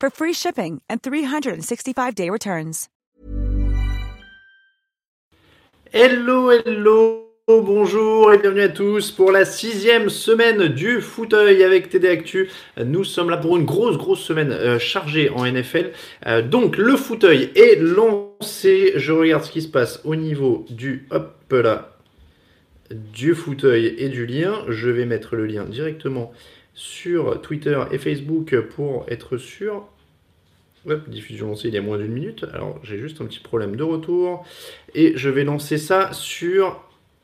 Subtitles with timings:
[0.00, 2.88] for free shipping and 365-day returns.
[5.92, 12.06] Hello, hello, bonjour et bienvenue à tous pour la sixième semaine du fauteuil avec TD
[12.06, 12.48] Actu.
[12.76, 15.90] Nous sommes là pour une grosse, grosse semaine euh, chargée en NFL.
[16.28, 18.92] Euh, donc le fauteuil est lancé.
[18.94, 21.96] Je regarde ce qui se passe au niveau du, hop là,
[22.90, 24.64] du fauteuil et du lien.
[24.68, 26.32] Je vais mettre le lien directement
[26.80, 29.84] sur Twitter et Facebook pour être sûr.
[31.08, 32.46] Diffusion lancée il y a moins d'une minute.
[32.54, 34.46] Alors j'ai juste un petit problème de retour.
[34.94, 36.82] Et je vais lancer ça sur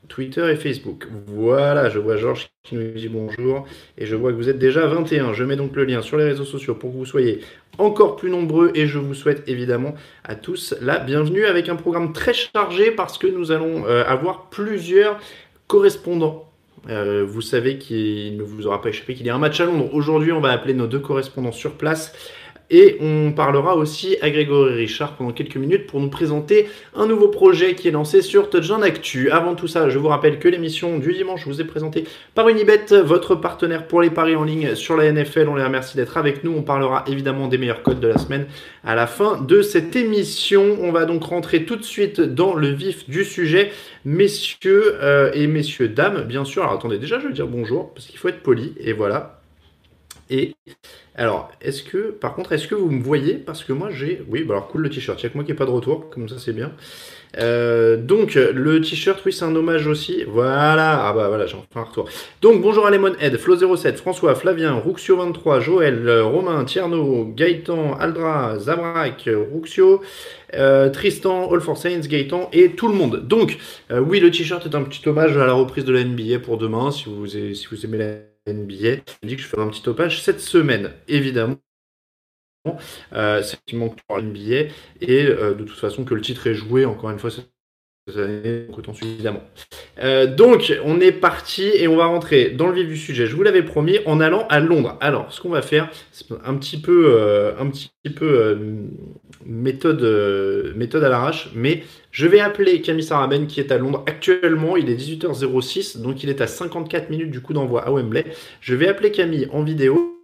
[0.09, 1.07] Twitter et Facebook.
[1.25, 3.65] Voilà, je vois Georges qui nous dit bonjour.
[3.97, 5.33] Et je vois que vous êtes déjà 21.
[5.33, 7.39] Je mets donc le lien sur les réseaux sociaux pour que vous soyez
[7.79, 8.69] encore plus nombreux.
[8.75, 13.17] Et je vous souhaite évidemment à tous la bienvenue avec un programme très chargé parce
[13.17, 15.19] que nous allons euh, avoir plusieurs
[15.65, 16.46] correspondants.
[16.89, 19.65] Euh, vous savez qu'il ne vous aura pas échappé qu'il y a un match à
[19.65, 19.89] Londres.
[19.93, 22.13] Aujourd'hui, on va appeler nos deux correspondants sur place.
[22.69, 27.29] Et on parlera aussi à Grégory Richard pendant quelques minutes pour nous présenter un nouveau
[27.29, 29.31] projet qui est lancé sur Touchdown Actu.
[29.31, 32.03] Avant tout ça, je vous rappelle que l'émission du dimanche vous est présentée
[32.35, 35.47] par Unibet, votre partenaire pour les paris en ligne sur la NFL.
[35.47, 36.51] On les remercie d'être avec nous.
[36.51, 38.47] On parlera évidemment des meilleurs codes de la semaine
[38.83, 40.77] à la fin de cette émission.
[40.81, 43.71] On va donc rentrer tout de suite dans le vif du sujet.
[44.03, 46.63] Messieurs euh, et messieurs, dames, bien sûr.
[46.63, 48.73] Alors attendez, déjà je vais dire bonjour parce qu'il faut être poli.
[48.79, 49.36] Et voilà.
[50.29, 50.55] Et
[51.15, 53.35] alors, est-ce que, par contre, est-ce que vous me voyez?
[53.35, 54.23] Parce que moi, j'ai.
[54.29, 55.21] Oui, bah alors cool le t-shirt.
[55.23, 56.71] Il que moi qui n'ai pas de retour, comme ça c'est bien.
[57.39, 60.23] Euh, donc, le t-shirt, oui, c'est un hommage aussi.
[60.27, 62.09] Voilà, ah bah voilà, j'ai enfin un retour.
[62.41, 70.01] Donc, bonjour à Lemonhead, Flo07, François, Flavien, Ruxio23, Joël, Romain, Tierno, Gaëtan, Aldra, Zabrak, Ruxio,
[70.55, 73.27] euh, Tristan, All for Saints, Gaëtan et tout le monde.
[73.27, 73.57] Donc,
[73.91, 76.57] euh, oui, le t-shirt est un petit hommage à la reprise de la NBA pour
[76.57, 79.03] demain, si vous, si vous aimez la NBA.
[79.23, 81.57] Je dis que je ferai un petit topage cette semaine, évidemment.
[83.13, 86.53] Euh, c'est qui manque pour NBA et euh, de toute façon que le titre est
[86.53, 87.49] joué encore une fois cette
[89.99, 93.25] Euh, donc on est parti et on va rentrer dans le vif du sujet.
[93.25, 94.97] Je vous l'avais promis en allant à Londres.
[95.01, 97.51] Alors ce qu'on va faire, c'est un petit peu, euh,
[98.21, 98.55] euh,
[99.45, 104.77] méthode, méthode à l'arrache, mais je vais appeler Camille Saraben qui est à Londres actuellement.
[104.77, 108.25] Il est 18h06, donc il est à 54 minutes du coup d'envoi à Wembley.
[108.61, 110.16] Je vais appeler Camille en vidéo.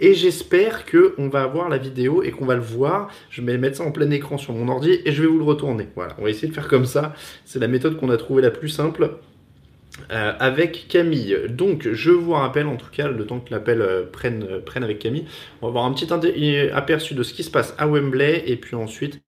[0.00, 3.10] Et j'espère que on va avoir la vidéo et qu'on va le voir.
[3.30, 5.44] Je vais mettre ça en plein écran sur mon ordi et je vais vous le
[5.44, 5.88] retourner.
[5.96, 7.14] Voilà, on va essayer de faire comme ça.
[7.44, 9.10] C'est la méthode qu'on a trouvée la plus simple.
[10.10, 11.36] euh, avec Camille.
[11.48, 14.84] Donc, je vous rappelle, en tout cas, le temps que l'appel euh, prenne, euh, prenne
[14.84, 15.26] avec Camille,
[15.60, 16.08] on va avoir un petit
[16.72, 19.20] aperçu de ce qui se passe à Wembley et puis ensuite,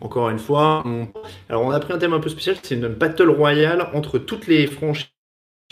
[0.00, 0.84] encore une fois,
[1.48, 4.46] alors on a pris un thème un peu spécial, c'est une battle royale entre toutes
[4.46, 5.08] les franchises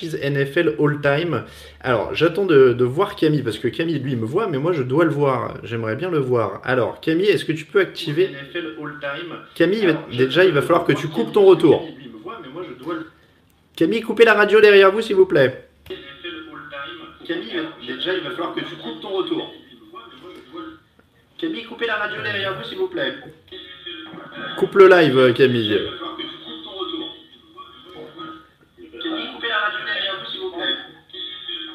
[0.01, 1.45] NFL all-time.
[1.81, 4.83] Alors, j'attends de, de voir Camille, parce que Camille, lui, me voit, mais moi, je
[4.83, 5.59] dois le voir.
[5.65, 6.61] J'aimerais bien le voir.
[6.65, 8.31] Alors, Camille, est-ce que tu peux activer...
[9.55, 11.89] Camille, déjà, il va falloir que tu coupes ton retour.
[13.77, 15.69] Camille, coupez la radio derrière vous, s'il vous plaît.
[17.27, 19.53] Camille, déjà, il va falloir que tu coupes ton retour.
[21.39, 23.13] Camille, coupez la radio derrière vous, s'il vous plaît.
[24.57, 25.79] Coupe le live, Camille.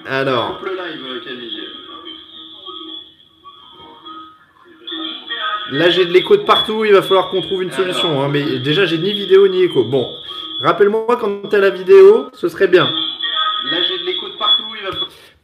[0.09, 0.62] Alors.
[5.71, 8.21] Là, j'ai de l'écho de partout, il va falloir qu'on trouve une solution.
[8.21, 9.83] hein, mais déjà, j'ai ni vidéo ni écho.
[9.83, 10.07] Bon,
[10.62, 12.88] rappelle-moi quand t'as la vidéo, ce serait bien.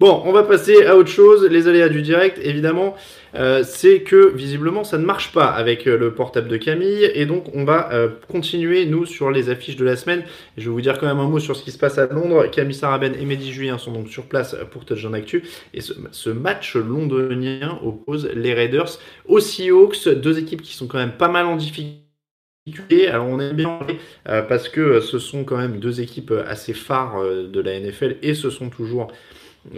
[0.04, 1.46] Bon, on va passer à autre chose.
[1.50, 2.94] Les aléas du direct, évidemment,
[3.36, 7.10] euh, c'est que visiblement ça ne marche pas avec euh, le portable de Camille.
[7.14, 10.24] Et donc, on va euh, continuer, nous, sur les affiches de la semaine.
[10.58, 12.48] je vais vous dire quand même un mot sur ce qui se passe à Londres.
[12.52, 15.46] Camille Saraben et Mehdi Julien sont donc sur place pour Touchdown Actu.
[15.74, 21.14] Et ce, match londonien oppose les Raiders aux Seahawks, deux équipes qui sont quand même
[21.14, 23.08] pas mal en difficulté.
[23.08, 23.80] Alors on aime bien
[24.26, 28.50] parce que ce sont quand même deux équipes assez phares de la NFL et ce
[28.50, 29.10] sont toujours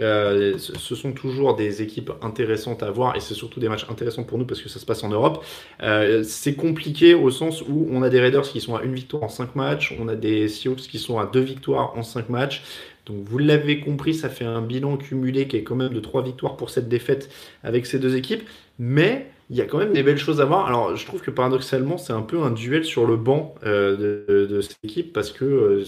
[0.00, 4.24] euh, ce sont toujours des équipes intéressantes à voir et c'est surtout des matchs intéressants
[4.24, 5.44] pour nous parce que ça se passe en Europe.
[5.82, 9.22] Euh, c'est compliqué au sens où on a des Raiders qui sont à une victoire
[9.22, 12.62] en 5 matchs, on a des Seahawks qui sont à deux victoires en 5 matchs.
[13.06, 16.24] Donc vous l'avez compris, ça fait un bilan cumulé qui est quand même de 3
[16.24, 17.30] victoires pour cette défaite
[17.62, 18.42] avec ces deux équipes.
[18.80, 20.66] Mais il y a quand même des belles choses à voir.
[20.66, 24.46] Alors je trouve que paradoxalement c'est un peu un duel sur le banc euh, de,
[24.46, 25.84] de, cette équipe parce que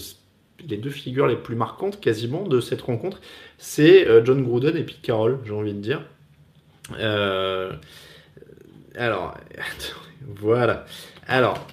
[0.67, 3.19] les deux figures les plus marquantes quasiment de cette rencontre,
[3.57, 6.03] c'est euh, John Gruden et Pete Carroll, j'ai envie de dire.
[6.99, 7.71] Euh,
[8.95, 9.37] alors,
[10.21, 10.85] voilà.
[11.27, 11.65] Alors,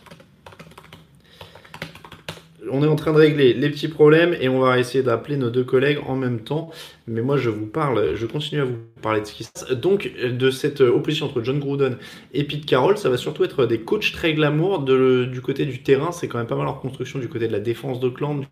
[2.70, 5.50] on est en train de régler les petits problèmes et on va essayer d'appeler nos
[5.50, 6.70] deux collègues en même temps.
[7.06, 9.70] Mais moi, je vous parle, je continue à vous parler de ce qui se passe.
[9.70, 11.98] Donc, de cette opposition entre John Gruden
[12.32, 16.12] et Pete Carroll, ça va surtout être des coachs très glamour du côté du terrain.
[16.12, 18.44] C'est quand même pas mal en construction du côté de la défense d'Oakland,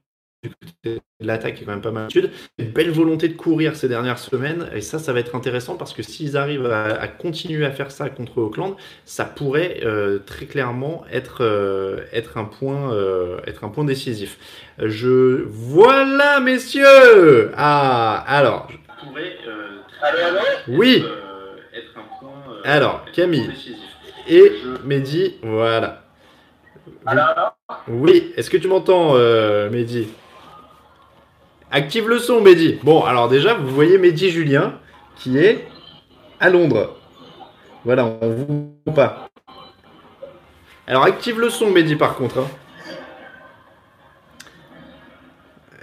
[1.20, 2.08] l'attaque est quand même pas mal
[2.58, 5.93] Une belle volonté de courir ces dernières semaines, et ça, ça va être intéressant parce
[5.93, 11.05] que s'ils arrivent à, continuer à faire ça contre Auckland, ça pourrait euh, très clairement
[11.11, 14.38] être, euh, être, un point, euh, être un point décisif.
[14.79, 17.50] Je voilà, messieurs.
[17.56, 18.69] Ah, alors.
[19.00, 19.37] Pourrait,
[20.69, 21.05] oui.
[21.75, 22.32] Être un point,
[22.64, 23.50] alors, Camille
[24.29, 24.52] et
[24.85, 26.02] Mehdi, voilà.
[27.88, 29.14] Oui, est-ce que tu m'entends,
[29.70, 30.08] Mehdi?
[31.76, 32.79] Active le son, Mehdi.
[32.85, 34.79] Bon, alors déjà, vous voyez Mehdi Julien
[35.17, 35.67] qui est
[36.38, 36.97] à Londres.
[37.85, 39.29] Voilà, on vous pas.
[40.87, 42.38] Alors active le son, Mehdi, par contre.
[42.38, 42.47] Hein.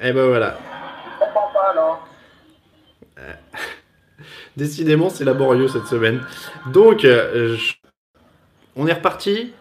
[0.02, 0.58] Et eh ben voilà.
[3.20, 3.34] Euh,
[4.56, 6.26] décidément, c'est laborieux cette semaine.
[6.68, 7.58] Donc, euh,
[8.78, 9.52] on est reparti.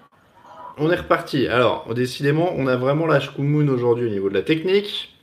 [0.79, 1.49] On est reparti.
[1.49, 5.17] Alors, décidément, on a vraiment la Shkumun aujourd'hui au niveau de la technique.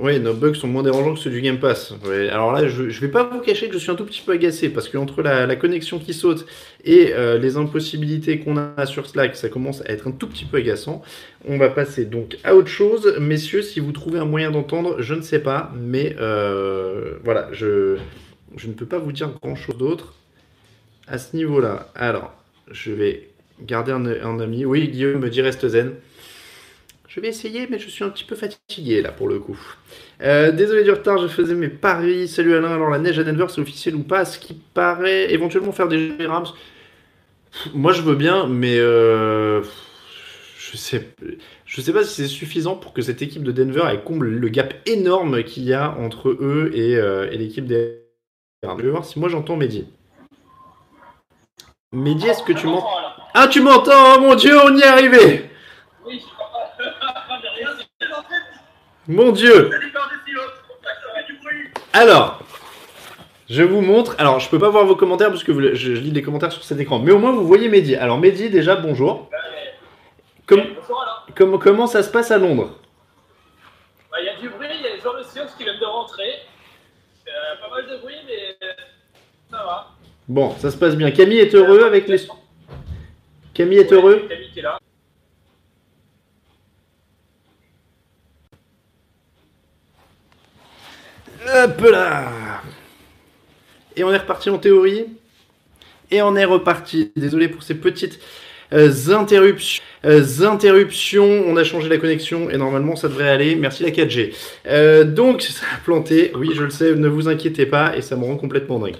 [0.00, 1.92] Oui, nos bugs sont moins dérangeants que ceux du Game Pass.
[2.30, 4.32] alors là, je ne vais pas vous cacher que je suis un tout petit peu
[4.32, 6.46] agacé parce qu'entre la, la connexion qui saute
[6.84, 10.44] et euh, les impossibilités qu'on a sur Slack, ça commence à être un tout petit
[10.44, 11.02] peu agaçant.
[11.46, 13.16] On va passer donc à autre chose.
[13.18, 17.96] Messieurs, si vous trouvez un moyen d'entendre, je ne sais pas, mais euh, voilà, je,
[18.56, 20.14] je ne peux pas vous dire grand chose d'autre
[21.08, 21.88] à ce niveau-là.
[21.94, 22.32] Alors,
[22.70, 23.28] je vais
[23.62, 24.64] garder un ami.
[24.64, 25.92] Oui, Guillaume me dit reste zen.
[27.08, 29.58] Je vais essayer, mais je suis un petit peu fatigué là pour le coup.
[30.20, 32.28] Euh, désolé du retard, je faisais mes paris.
[32.28, 34.26] Salut Alain, alors la neige à Denver, c'est officiel ou pas?
[34.26, 36.48] Ce qui paraît éventuellement faire des Rams.
[37.72, 39.62] Moi je veux bien, mais euh,
[40.58, 41.08] je sais,
[41.64, 44.48] je sais pas si c'est suffisant pour que cette équipe de Denver elle comble le
[44.50, 48.02] gap énorme qu'il y a entre eux et, euh, l'équipe des
[48.62, 48.76] Rams.
[48.80, 49.86] Je vais voir si moi j'entends Mehdi.
[51.90, 52.86] Mehdi, est-ce que tu m'entends
[53.32, 54.16] Ah, tu m'entends?
[54.16, 55.48] Oh mon dieu, on y est arrivé
[59.08, 59.70] Mon Dieu
[61.94, 62.42] Alors,
[63.48, 64.14] je vous montre.
[64.18, 66.78] Alors, je peux pas voir vos commentaires parce que je, lis les commentaires sur cet
[66.78, 66.98] écran.
[66.98, 67.96] Mais au moins, vous voyez Mehdi.
[67.96, 69.30] Alors, Mehdi, déjà, bonjour.
[71.34, 72.78] comment ça se passe à Londres?
[74.10, 75.80] Bah, Il y a du bruit, il y a les joueurs de Seahawks qui viennent
[75.80, 76.28] de rentrer.
[77.26, 77.30] Euh,
[77.62, 78.58] pas mal de bruit, mais
[79.50, 79.88] ça va.
[80.28, 81.10] Bon, ça se passe bien.
[81.12, 82.18] Camille est heureux avec les.
[83.54, 84.26] Camille est heureux?
[84.28, 84.78] Camille qui est là.
[93.96, 95.06] Et on est reparti en théorie.
[96.10, 97.12] Et on est reparti.
[97.16, 98.18] Désolé pour ces petites
[98.72, 99.82] euh, interruptions.
[100.04, 101.44] Euh, interruptions.
[101.46, 103.56] On a changé la connexion et normalement ça devrait aller.
[103.56, 104.34] Merci la 4G.
[104.66, 106.32] Euh, donc ça a planté.
[106.34, 106.94] Oui, je le sais.
[106.94, 108.96] Ne vous inquiétez pas et ça me rend complètement dingue.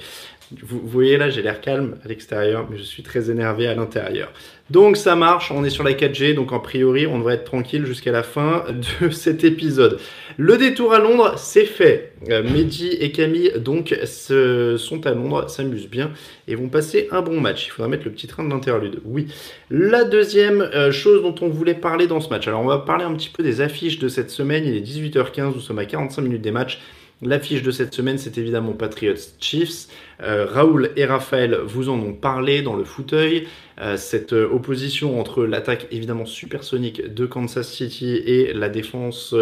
[0.63, 4.33] Vous, voyez là, j'ai l'air calme à l'extérieur, mais je suis très énervé à l'intérieur.
[4.71, 7.87] Donc ça marche, on est sur la 4G, donc en priori on devrait être tranquille
[7.87, 8.65] jusqu'à la fin
[9.01, 9.99] de cet épisode.
[10.37, 12.13] Le détour à Londres, c'est fait.
[12.31, 16.11] Euh, Mehdi et Camille donc sont à Londres, s'amusent bien
[16.47, 17.67] et vont passer un bon match.
[17.67, 19.01] Il faudra mettre le petit train de l'interlude.
[19.05, 19.29] Oui.
[19.71, 22.47] La deuxième euh, chose dont on voulait parler dans ce match.
[22.47, 24.65] Alors on va parler un petit peu des affiches de cette semaine.
[24.67, 26.79] Il est 18h15, nous sommes à 45 minutes des matchs.
[27.21, 29.89] L'affiche de cette semaine, c'est évidemment Patriots Chiefs.
[30.23, 33.47] Euh, Raoul et Raphaël vous en ont parlé dans le fauteuil.
[33.81, 39.35] Euh, cette euh, opposition entre l'attaque évidemment supersonique de Kansas City et la défense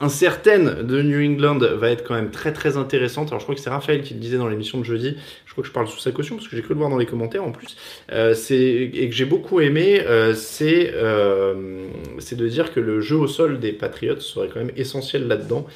[0.00, 3.28] incertaine de New England va être quand même très très intéressante.
[3.28, 5.16] Alors je crois que c'est Raphaël qui le disait dans l'émission de jeudi.
[5.44, 6.96] Je crois que je parle sous sa caution parce que j'ai cru le voir dans
[6.96, 7.76] les commentaires en plus.
[8.10, 10.02] Et que j'ai beaucoup aimé,
[10.34, 15.66] c'est de dire que le jeu au sol des Patriots serait quand même essentiel là-dedans.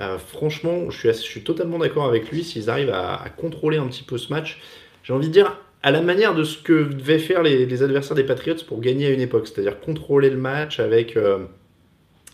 [0.00, 2.44] Euh, franchement, je suis, totalement d'accord avec lui.
[2.44, 4.60] S'ils arrivent à, contrôler un petit peu ce match,
[5.02, 8.24] j'ai envie de dire à la manière de ce que devaient faire les, adversaires des
[8.24, 11.38] Patriots pour gagner à une époque, c'est-à-dire contrôler le match avec euh,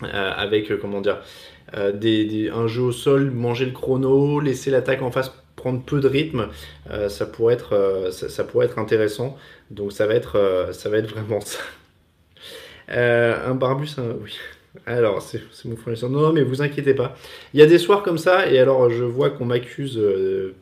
[0.03, 0.31] euh,
[2.53, 6.49] un jeu au sol, manger le chrono, laisser l'attaque en face prendre peu de rythme,
[7.07, 9.37] ça pourrait être ça, intéressant.
[9.71, 10.37] Donc ça va être
[11.07, 11.59] vraiment ça.
[12.89, 14.37] Un barbus, oui.
[14.87, 16.09] Alors, c'est mon fournisseur.
[16.09, 17.15] Non, non, mais vous inquiétez pas.
[17.53, 20.53] Il y a des soirs comme ça, et alors je vois qu'on m'accuse, euh,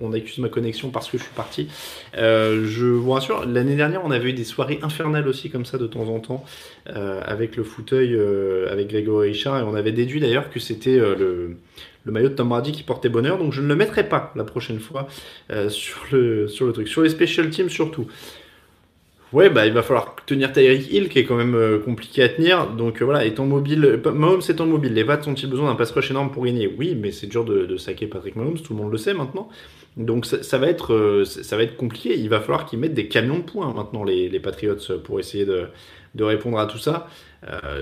[0.00, 1.68] on accuse ma connexion parce que je suis parti.
[2.16, 5.78] Euh, je vous rassure, l'année dernière, on avait eu des soirées infernales aussi comme ça
[5.78, 6.44] de temps en temps,
[6.90, 8.16] euh, avec le fauteuil,
[8.70, 11.56] avec Grégory Richard, et on avait déduit d'ailleurs que c'était le,
[12.04, 14.44] le maillot de Tom Brady qui portait bonheur, donc je ne le mettrai pas la
[14.44, 15.08] prochaine fois
[15.68, 16.86] sur, le, sur le truc.
[16.86, 18.06] Sur les special teams surtout.
[19.32, 22.28] Ouais, bah il va falloir tenir Tyreek Hill qui est quand même euh, compliqué à
[22.28, 22.68] tenir.
[22.68, 25.90] Donc euh, voilà, étant mobile, euh, Mahomes étant mobile, les Vats ont-ils besoin d'un pass
[25.90, 26.72] rush énorme pour gagner?
[26.78, 29.48] Oui, mais c'est dur de, saquer Patrick Mahomes, tout le monde le sait maintenant.
[29.96, 32.16] Donc ça, va être ça va être compliqué.
[32.16, 35.46] Il va falloir qu'ils mettent des camions de points maintenant les, les Patriots pour essayer
[35.46, 35.68] de,
[36.14, 37.08] de répondre à tout ça.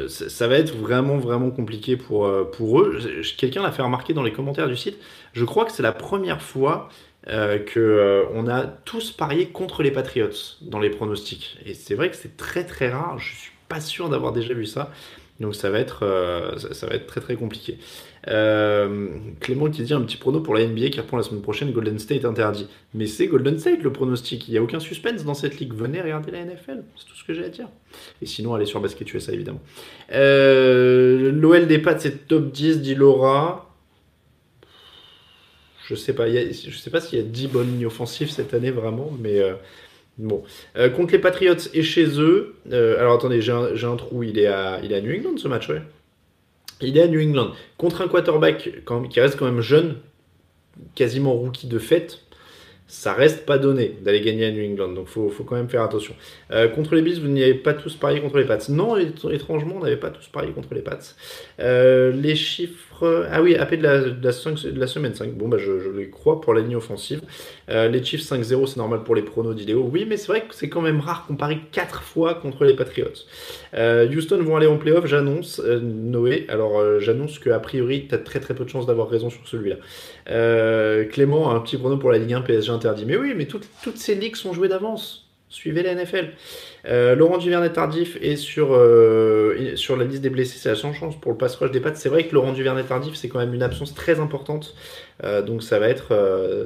[0.06, 3.00] Ça, va être vraiment vraiment compliqué pour pour eux.
[3.36, 4.96] Quelqu'un l'a fait remarquer dans les commentaires du site.
[5.32, 6.88] Je crois que c'est la première fois
[7.28, 10.28] euh, que euh, on a tous parié contre les Patriots
[10.60, 11.58] dans les pronostics.
[11.64, 13.18] Et c'est vrai que c'est très très rare.
[13.18, 14.90] Je suis pas sûr d'avoir déjà vu ça.
[15.40, 17.78] Donc ça va être euh, ça, va être très très compliqué.
[18.28, 19.08] Euh,
[19.40, 21.72] Clément qui dit un petit prono pour la NBA qui reprend la semaine prochaine.
[21.72, 22.68] Golden State interdit.
[22.92, 24.46] Mais c'est Golden State le pronostic.
[24.46, 25.74] Il n'y a aucun suspense dans cette ligue.
[25.74, 26.84] Venez regarder la NFL.
[26.96, 27.68] C'est tout ce que j'ai à dire.
[28.22, 29.60] Et sinon allez sur Basket USA évidemment.
[30.10, 33.73] L'OL des Pats c'est top 10 dit Laura.
[35.88, 38.70] Je sais pas, je sais pas s'il y a 10 bonnes lignes offensives cette année
[38.70, 39.54] vraiment, mais euh,
[40.16, 40.42] bon.
[40.76, 44.46] Euh, contre les Patriots et chez eux, euh, alors attendez, j'ai un, trou, il est,
[44.46, 45.82] à, il est à New England ce match, ouais.
[46.80, 47.52] Il est à New England.
[47.76, 48.70] Contre un quarterback
[49.10, 49.96] qui reste quand même jeune,
[50.94, 52.20] quasiment rookie de fête,
[52.86, 55.82] ça reste pas donné d'aller gagner à New England, donc faut, faut quand même faire
[55.82, 56.14] attention.
[56.74, 58.58] Contre les Bills, vous n'y avez pas tous parié contre les Pats.
[58.68, 60.98] Non, étr- étrangement, on n'avait pas tous parié contre les Pats.
[61.58, 62.93] Les chiffres.
[63.02, 63.82] Ah oui, AP de
[64.22, 65.32] la, semaine 5.
[65.34, 67.22] Bon, bah, je, les crois pour la ligne offensive.
[67.68, 69.88] Euh, les Chiefs 5-0, c'est normal pour les pronos d'Idéo.
[69.92, 72.74] Oui, mais c'est vrai que c'est quand même rare qu'on parie 4 fois contre les
[72.74, 73.08] Patriots.
[73.74, 75.60] Euh, Houston vont aller en playoff, j'annonce.
[75.64, 79.30] euh, Noé, alors j'annonce qu'a priori, tu as très très peu de chances d'avoir raison
[79.30, 79.76] sur celui-là.
[81.10, 83.04] Clément un petit prono pour la Ligue 1 PSG interdit.
[83.06, 85.23] Mais oui, mais toutes ces ligues sont jouées d'avance.
[85.54, 86.30] Suivez la NFL.
[86.86, 90.94] Euh, Laurent Duvernay tardif est sur, euh, sur la liste des blessés, c'est la seule
[90.94, 91.96] chance pour le pass rush des pattes.
[91.96, 94.74] C'est vrai que Laurent Duvernay tardif, c'est quand même une absence très importante,
[95.22, 96.08] Euh, donc ça va être,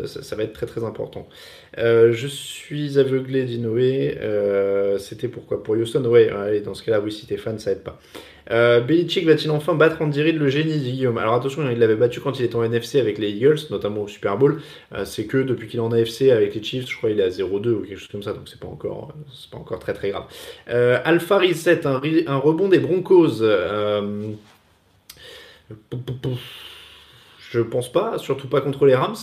[0.06, 1.28] ça, va être très très important.
[1.76, 4.16] Je suis aveuglé, dit Noé.
[4.22, 5.62] Euh, C'était pourquoi?
[5.62, 8.00] Pour Houston Ouais, allez, dans ce cas-là, oui, si t'es fan, ça aide pas.
[8.50, 11.18] Euh, Belichick va-t-il enfin battre Andy Reid, le génie dit Guillaume?
[11.18, 14.08] Alors attention, il l'avait battu quand il était en NFC avec les Eagles, notamment au
[14.08, 14.60] Super Bowl.
[14.94, 17.24] Euh, c'est que depuis qu'il est en AFC avec les Chiefs, je crois qu'il est
[17.24, 19.94] à 0-2 ou quelque chose comme ça, donc c'est pas encore, c'est pas encore très
[19.94, 20.24] très grave.
[20.70, 23.42] Euh, Alpha Reset, un, un rebond des Broncos.
[27.50, 29.16] Je pense pas, surtout pas contre les Rams.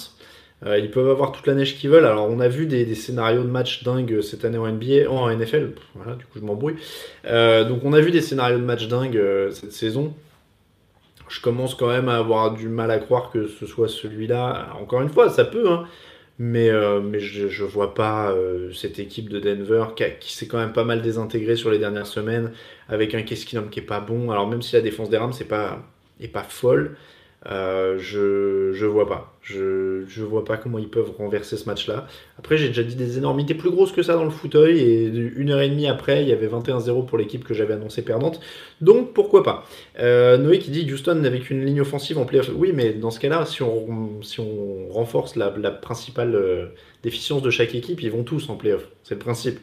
[0.64, 2.06] Euh, ils peuvent avoir toute la neige qu'ils veulent.
[2.06, 5.74] Alors, on a vu des, scénarios de matchs dingues cette année en NBA, en NFL.
[5.96, 6.76] Voilà, du coup, je m'embrouille.
[7.26, 10.14] Euh, donc, on a vu des scénarios de matchs dingues euh, cette saison.
[11.28, 14.70] Je commence quand même à avoir du mal à croire que ce soit celui-là.
[14.80, 15.86] Encore une fois, ça peut, hein.
[16.38, 18.36] Mais, euh, mais je, je vois pas
[18.74, 19.86] cette équipe de Denver
[20.20, 22.52] qui, s'est quand même pas mal désintégrée sur les dernières semaines
[22.90, 24.32] avec un Keskinum qui est pas bon.
[24.32, 25.82] Alors même si la défense des Rams c'est pas,
[26.20, 26.98] est pas folle,
[27.48, 29.38] euh, je, vois pas.
[29.42, 32.08] Je, vois pas comment ils peuvent renverser ce match-là.
[32.40, 35.52] Après, j'ai déjà dit des énormités plus grosses que ça dans le fauteuil et une
[35.52, 38.40] heure et demie après, il y avait 21-0 pour l'équipe que j'avais annoncée perdante.
[38.82, 39.66] Donc pourquoi pas?
[40.00, 42.50] Euh, Noé qui dit Houston n'avait qu'une ligne offensive en playoff.
[42.56, 46.68] Oui, mais dans ce cas-là, si on, renforce la, principale euh,
[47.04, 48.88] déficience de chaque équipe, ils vont tous en playoff.
[49.04, 49.60] C'est le principe.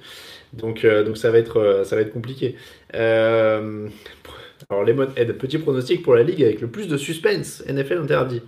[0.52, 2.56] Donc, ça, va être, ça va être compliqué.
[4.72, 7.62] Alors, Lemon Head, petit pronostic pour la ligue avec le plus de suspense.
[7.68, 8.40] NFL interdit.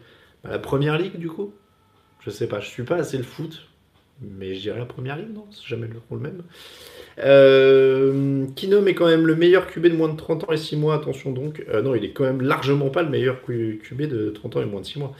[0.42, 1.52] Bah, la première ligue, du coup?
[2.20, 3.68] Je sais pas, je suis pas assez le foot.
[4.22, 5.44] Mais je dirais la première ligue, non?
[5.50, 6.42] C'est jamais le, le même.
[7.18, 10.76] Euh, Kinom est quand même le meilleur QB de moins de 30 ans et 6
[10.76, 11.62] mois, attention donc.
[11.68, 14.66] Euh, non, il est quand même largement pas le meilleur QB de 30 ans et
[14.66, 15.14] moins de 6 mois.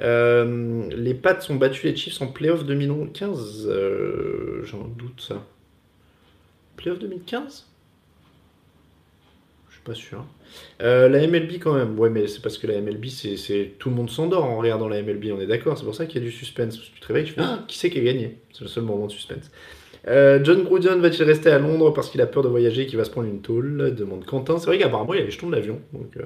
[0.00, 3.66] Euh, les Pats ont battu les Chiefs en playoff 2015.
[3.68, 5.44] Euh, J'en doute ça.
[6.76, 7.75] Playoff 2015 Je suis
[9.86, 10.24] pas sûr.
[10.82, 13.94] Euh, la MLB quand même, ouais, mais c'est parce que la MLB, c'est, tout le
[13.94, 15.78] monde s'endort en regardant la MLB, on est d'accord.
[15.78, 16.76] C'est pour ça qu'il y a du suspense.
[16.76, 18.38] Parce que tu te réveilles, tu fais ah, qui c'est qui a gagné?
[18.52, 19.50] C'est le seul moment de suspense.
[20.08, 22.96] Euh, John Gruden va-t-il rester à Londres parce qu'il a peur de voyager et qu'il
[22.96, 23.94] va se prendre une tôle?
[23.94, 24.58] Demande Quentin.
[24.58, 26.22] C'est vrai qu'apparemment il y a les jetons de l'avion, donc euh,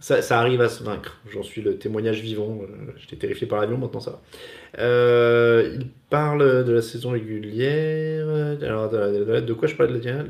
[0.00, 1.20] ça, arrive à se vaincre.
[1.30, 2.60] J'en suis le témoignage vivant.
[2.96, 5.62] J'étais terrifié par l'avion, maintenant ça va.
[5.62, 8.26] Il parle de la saison régulière.
[8.62, 10.26] Alors, de, quoi je parle de la dernière?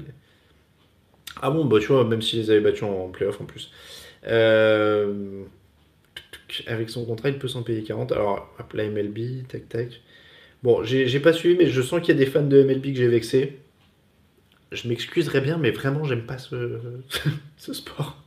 [1.43, 3.71] Ah bon, bah tu vois, même s'ils les avaient battus en playoff en plus.
[4.27, 5.45] Euh,
[6.67, 8.13] avec son contrat, il peut s'en payer 40.
[8.13, 10.01] Alors, hop, la MLB, tac tac.
[10.63, 12.97] Bon, j'ai pas suivi, mais je sens qu'il y a des fans de MLB que
[12.97, 13.59] j'ai vexé.
[14.73, 16.37] Je m'excuserais bien, mais vraiment, j'aime pas
[17.57, 18.23] ce, sport.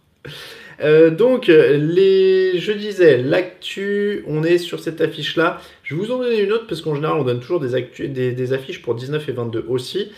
[0.81, 5.61] Euh, donc, les, je disais, l'actu, on est sur cette affiche-là.
[5.83, 8.31] Je vais vous en donner une autre parce qu'en général, on donne toujours des, des,
[8.31, 10.11] des affiches pour 19 et 22 aussi.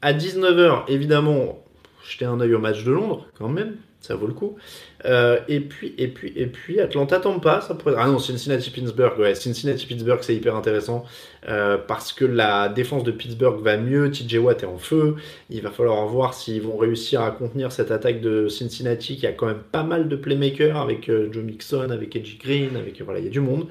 [0.00, 1.62] À 19h, évidemment,
[2.12, 4.56] jetez un œil au match de Londres quand même, ça vaut le coup.
[5.04, 7.94] Euh, et puis, et puis, et puis, Atlanta Tampa, ça pourrait.
[7.98, 11.04] Ah non, Cincinnati Pittsburgh, ouais, Cincinnati Pittsburgh, c'est hyper intéressant
[11.48, 15.16] euh, parce que la défense de Pittsburgh va mieux, TJ Watt est en feu.
[15.50, 19.32] Il va falloir voir s'ils vont réussir à contenir cette attaque de Cincinnati qui a
[19.32, 23.20] quand même pas mal de playmakers avec euh, Joe Mixon, avec Edgy Green, avec voilà,
[23.20, 23.66] il y a du monde.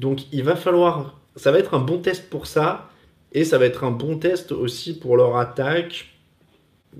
[0.00, 2.88] Donc il va falloir, ça va être un bon test pour ça
[3.32, 6.09] et ça va être un bon test aussi pour leur attaque.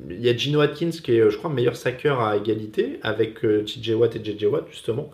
[0.09, 3.45] Il y a Gino Atkins qui est, euh, je crois, meilleur sacker à égalité avec
[3.45, 5.11] euh, TJ Watt et JJ Watt justement.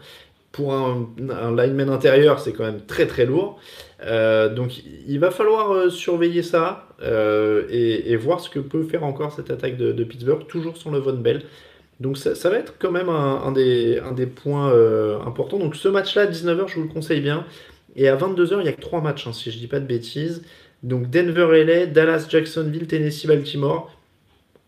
[0.53, 3.61] Pour un, lineman intérieur, c'est quand même très très lourd.
[4.03, 9.51] Euh, donc il va falloir surveiller ça et, voir ce que peut faire encore cette
[9.51, 11.43] attaque de, Pittsburgh, toujours sans le Von Bell.
[12.01, 14.73] Donc ça, va être quand même un, des, points
[15.27, 15.59] importants.
[15.59, 17.45] Donc ce match-là, à 19h, je vous le conseille bien.
[17.95, 19.87] Et à 22h, il n'y a que 3 matchs, hein, si je dis pas de
[19.87, 20.43] bêtises.
[20.83, 23.91] Donc Denver LA, Dallas, Jacksonville, Tennessee, Baltimore.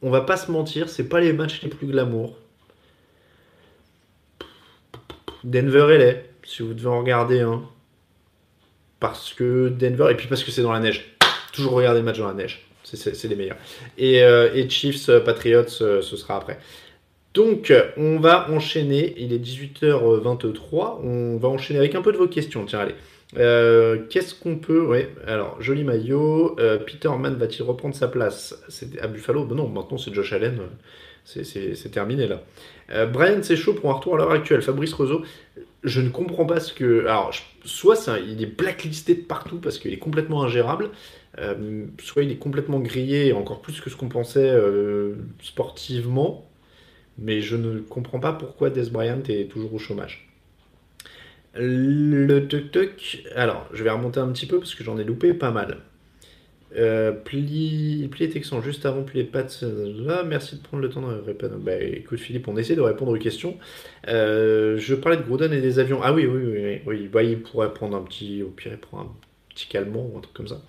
[0.03, 2.37] On va pas se mentir, c'est pas les matchs les plus glamour.
[5.45, 6.15] Denver LA,
[6.45, 7.63] si vous devez en regarder un.
[9.01, 11.17] Parce que Denver, et puis parce que c'est dans la neige.
[11.53, 12.67] Toujours regarder le match dans la neige.
[12.85, 13.57] C'est- les meilleurs.
[13.99, 16.59] Et, euh, Chiefs, euh, Patriots, euh, ce sera après.
[17.35, 19.15] Donc, on va enchaîner.
[19.19, 21.01] Il est 18h23.
[21.05, 22.65] On va enchaîner avec un peu de vos questions.
[22.65, 22.95] Tiens, allez.
[23.37, 24.87] Euh, Qu'est-ce qu'on peut.
[24.87, 26.59] Ouais, alors, joli maillot.
[26.59, 28.61] Euh, Peterman va-t-il reprendre sa place?
[29.01, 29.45] À Buffalo?
[29.45, 30.61] Ben Non, maintenant c'est Josh Allen.
[31.25, 32.43] C'est- terminé là.
[32.91, 34.63] Euh, Brian, c'est chaud pour un retour à l'heure actuelle.
[34.63, 35.23] Fabrice Roseau,
[35.85, 37.01] je ne comprends pas ce que.
[37.07, 37.33] Alors,
[37.65, 40.91] soit il est blacklisté de partout parce qu'il est complètement ingérable,
[41.39, 46.49] euh, soit il est complètement grillé, encore plus que ce qu'on pensait euh, sportivement.
[47.19, 50.28] Mais je ne comprends pas pourquoi Des Bryant est toujours au chômage.
[51.59, 53.25] Le tuk-tuk.
[53.35, 55.79] Alors, je vais remonter un petit peu parce que j'en ai loupé pas mal.
[56.77, 59.47] Euh, pli, Texan juste avant pli et Pats.
[59.63, 61.57] Là, merci de prendre le temps de répondre.
[61.57, 63.57] Bah, écoute Philippe, on essaie de répondre aux questions.
[64.07, 66.01] Euh, je parlais de Gruden et des avions.
[66.03, 66.81] Ah oui, oui, oui, oui.
[66.87, 67.09] oui.
[67.09, 69.09] Bah, il pourrait prendre un petit, au pire, il prend un
[69.49, 70.63] petit calmant ou un truc comme ça.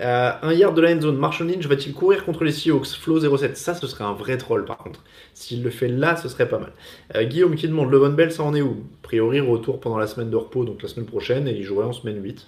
[0.00, 1.16] Euh, un yard de la end zone.
[1.16, 2.86] Marshall Lynch va-t-il courir contre les Seahawks?
[2.86, 3.56] Flow 07.
[3.56, 5.04] Ça, ce serait un vrai troll par contre.
[5.34, 6.72] S'il le fait là, ce serait pas mal.
[7.16, 8.84] Euh, Guillaume qui demande Levon Bell, ça en est où?
[9.02, 11.86] A priori, retour pendant la semaine de repos, donc la semaine prochaine, et il jouerait
[11.86, 12.46] en semaine 8.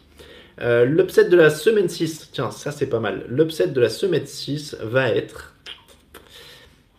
[0.60, 3.24] Euh, L'upset de la semaine 6, tiens, ça c'est pas mal.
[3.28, 5.54] L'upset de la semaine 6 va être.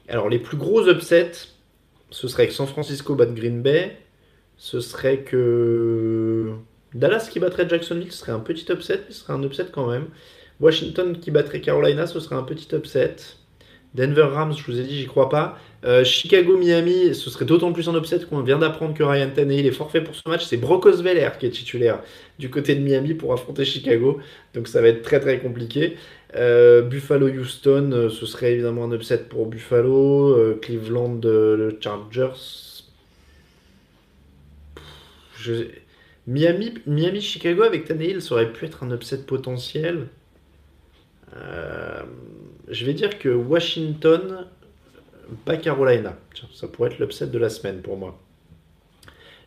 [0.07, 1.31] Alors, les plus gros upsets,
[2.09, 3.97] ce serait que San Francisco batte Green Bay,
[4.57, 6.51] ce serait que.
[6.93, 9.87] Dallas qui battrait Jacksonville, ce serait un petit upset, mais ce serait un upset quand
[9.89, 10.07] même.
[10.59, 13.15] Washington qui battrait Carolina, ce serait un petit upset.
[13.95, 15.57] Denver Rams, je vous ai dit, j'y crois pas.
[15.85, 19.71] Euh, Chicago-Miami, ce serait d'autant plus un upset qu'on vient d'apprendre que Ryan Tannehill est
[19.71, 20.45] forfait pour ce match.
[20.45, 21.99] C'est Brock Osweiler qui est titulaire
[22.39, 24.19] du côté de Miami pour affronter Chicago.
[24.55, 25.95] Donc ça va être très très compliqué.
[26.35, 30.55] Euh, Buffalo-Houston, euh, ce serait évidemment un upset pour Buffalo.
[30.61, 32.31] Cleveland, le Chargers.
[35.35, 35.67] Je-
[36.25, 40.07] Miami, Miami-Chicago avec Tannehill, ça aurait pu être un upset potentiel.
[41.35, 42.03] Euh,
[42.69, 44.47] je vais dire que Washington,
[45.45, 46.17] pas Carolina.
[46.53, 48.19] Ça pourrait être l'upset de la semaine pour moi.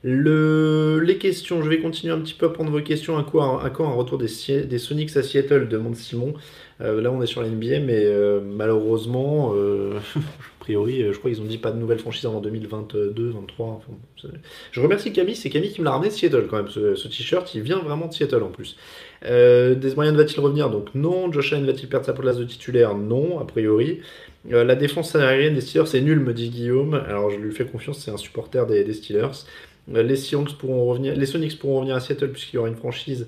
[0.03, 3.19] Le, les questions, je vais continuer un petit peu à prendre vos questions.
[3.19, 4.29] À quoi, à un retour des,
[4.65, 6.35] des Sonics à Seattle demande Simon.
[6.83, 11.31] Euh, là, on est sur la NBA, mais euh, malheureusement, euh, a priori, je crois
[11.31, 13.67] qu'ils ont dit pas de nouvelle franchise avant 2022, 23.
[13.67, 14.29] enfin, c'est-
[14.73, 16.69] je remercie Camille, c'est Camille qui me l'a ramené de Seattle quand même.
[16.69, 18.77] Ce, t-shirt, il vient vraiment de Seattle en plus.
[19.23, 20.69] Des Bryant va-t-il revenir?
[20.71, 21.33] Donc non.
[21.33, 22.95] Josh Allen va-t-il perdre sa place de titulaire?
[22.95, 24.01] Non, a priori.
[24.49, 26.95] La défense aérienne des Steelers, c'est nul, me dit Guillaume.
[26.95, 29.45] Alors je lui fais confiance, c'est un supporter des, Steelers.
[29.89, 33.27] Les, Seahawks pourront revenir, les Sonics pourront revenir à Seattle puisqu'il y aura une franchise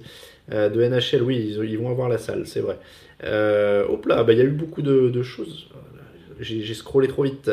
[0.51, 1.23] de NHL.
[1.23, 2.79] Oui, ils vont avoir la salle, c'est vrai.
[3.25, 5.69] Euh, hop là, bah, il y a eu beaucoup de, choses.
[6.41, 7.51] j'ai scrollé trop vite.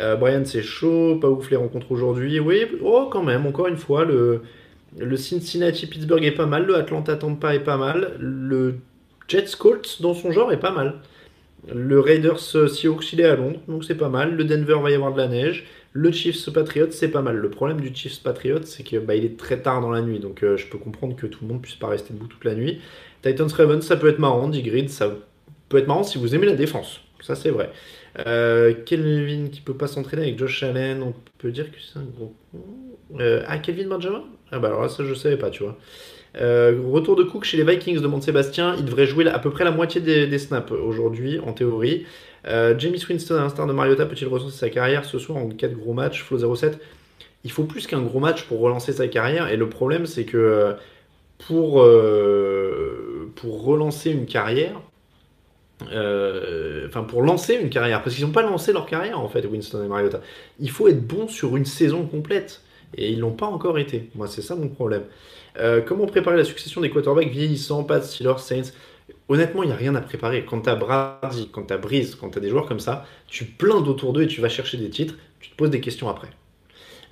[0.00, 1.18] Euh, Brian, c'est chaud.
[1.20, 2.40] Pas ouf les rencontres aujourd'hui.
[2.40, 4.42] Oui, oh, quand même, encore une fois, le,
[5.16, 6.66] Cincinnati-Pittsburgh est pas mal.
[6.66, 8.16] Le Atlanta-Tampa est pas mal.
[8.18, 8.76] Le
[9.28, 11.00] Jets Colts, dans son genre, est pas mal.
[11.72, 14.34] Le Raiders Seahawks, il est à Londres, donc c'est pas mal.
[14.34, 15.66] Le Denver va y avoir de la neige.
[15.92, 17.36] Le Chiefs Patriots, c'est pas mal.
[17.36, 20.20] Le problème du Chiefs Patriots, c'est que bah, il est très tard dans la nuit,
[20.20, 22.54] donc euh, je peux comprendre que tout le monde puisse pas rester debout toute la
[22.54, 22.80] nuit.
[23.22, 24.48] Titans Ravens, ça peut être marrant.
[24.48, 25.12] dit Grid, ça
[25.68, 27.00] peut être marrant si vous aimez la défense.
[27.20, 27.70] Ça, c'est vrai.
[28.26, 32.04] Euh, Kelvin qui peut pas s'entraîner avec Josh Allen, on peut dire que c'est un
[32.04, 32.34] gros.
[33.18, 34.24] Euh, ah, Kelvin Benjamin?
[34.50, 35.76] Ah, bah alors là, ça, je savais pas, tu vois.
[36.40, 38.74] Euh, retour de Cook chez les Vikings, demande Sébastien.
[38.78, 42.06] Il devrait jouer à peu près la moitié des, snaps aujourd'hui, en théorie.
[42.46, 45.72] Euh, Jamie Winston, à l'instar de Mariota, peut-il relancer sa carrière ce soir en 4
[45.72, 46.78] gros matchs Flow 07
[47.44, 49.48] Il faut plus qu'un gros match pour relancer sa carrière.
[49.48, 50.74] Et le problème, c'est que
[51.38, 51.84] pour,
[53.36, 54.80] pour relancer une carrière,
[55.82, 59.84] enfin pour lancer une carrière, parce qu'ils n'ont pas lancé leur carrière en fait, Winston
[59.84, 60.20] et Mariota.
[60.58, 62.62] Il faut être bon sur une saison complète.
[62.96, 64.10] Et ils l'ont pas encore été.
[64.14, 65.04] Moi, c'est ça mon problème.
[65.58, 68.72] Euh, comment préparer la succession des quarterbacks vieillissants, Pat, Steelers, Saints
[69.28, 70.44] Honnêtement, il n'y a rien à préparer.
[70.44, 71.78] Quand tu as Brady, quand tu as
[72.20, 74.90] quand tu des joueurs comme ça, tu plains autour d'eux et tu vas chercher des
[74.90, 76.28] titres, tu te poses des questions après.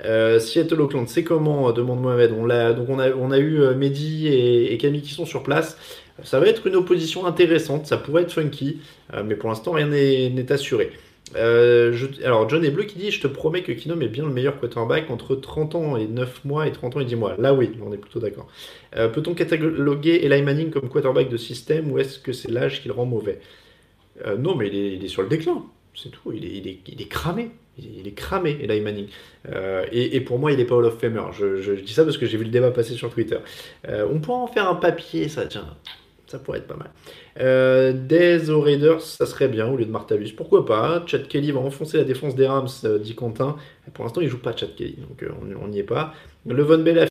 [0.04, 2.32] Euh, Seattle Oakland, c'est comment Demande Mohamed.
[2.38, 5.76] On a, donc on a, eu euh, Mehdi et, et, Camille qui sont sur place.
[6.24, 8.80] Ça va être une opposition intéressante, ça pourrait être funky,
[9.24, 10.90] mais pour l'instant rien n'est assuré.
[11.36, 14.32] Euh, alors, John est bleu qui dit Je te promets que Kinom est bien le
[14.32, 17.34] meilleur quarterback entre 30 ans et 9 mois et 30 ans et 10 mois.
[17.38, 18.48] Là, oui, on est plutôt d'accord.
[18.96, 22.88] Euh, peut-on cataloguer Eli Manning comme quarterback de système ou est-ce que c'est l'âge qui
[22.88, 23.40] le rend mauvais?
[24.26, 25.64] Euh, Non, mais il est, sur le déclin.
[25.94, 26.32] C'est tout.
[26.32, 27.50] Il est, est, cramé.
[27.78, 29.08] Il est cramé, Eli Manning.
[29.92, 31.22] Et, pour moi, il n'est pas Hall of Famer.
[31.32, 33.38] Je, je, dis ça parce que j'ai vu le débat passer sur Twitter.
[33.86, 35.66] on pourrait en faire un papier, ça, tiens.
[36.28, 36.90] Ça pourrait être pas mal.
[37.40, 38.62] Euh, des aux
[39.00, 40.32] ça serait bien au lieu de Martavis.
[40.32, 43.56] Pourquoi pas Chad Kelly va enfoncer la défense des Rams, euh, dit Quentin.
[43.94, 46.12] Pour l'instant, il joue pas Chad Kelly, donc euh, on n'y est pas.
[46.46, 47.08] Le Von Bell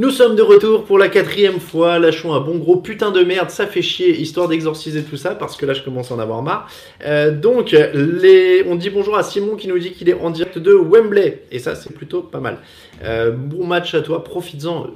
[0.00, 1.98] Nous sommes de retour pour la quatrième fois.
[1.98, 5.56] Lâchons un bon gros putain de merde, ça fait chier, histoire d'exorciser tout ça, parce
[5.56, 6.70] que là je commence à en avoir marre.
[7.04, 10.72] Euh, donc, on dit bonjour à Simon qui nous dit qu'il est en direct de
[10.72, 11.42] Wembley.
[11.50, 12.58] Et ça, c'est plutôt pas mal.
[13.02, 14.86] Euh, bon match à toi, profites-en.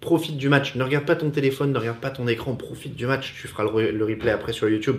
[0.00, 0.74] Profite du match.
[0.74, 2.54] Ne regarde pas ton téléphone, ne regarde pas ton écran.
[2.54, 3.34] Profite du match.
[3.38, 4.96] Tu feras le, replay après sur YouTube.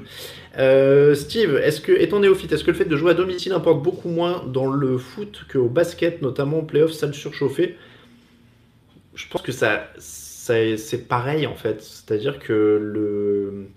[0.60, 3.82] Euh, Steve, est-ce que, étant néophyte, est-ce que le fait de jouer à domicile importe
[3.82, 7.76] beaucoup moins dans le foot qu'au basket, notamment en playoff, salle surchauffée?
[9.18, 11.82] Je pense que ça, c'est pareil en fait.
[11.82, 13.70] C'est-à-dire que le...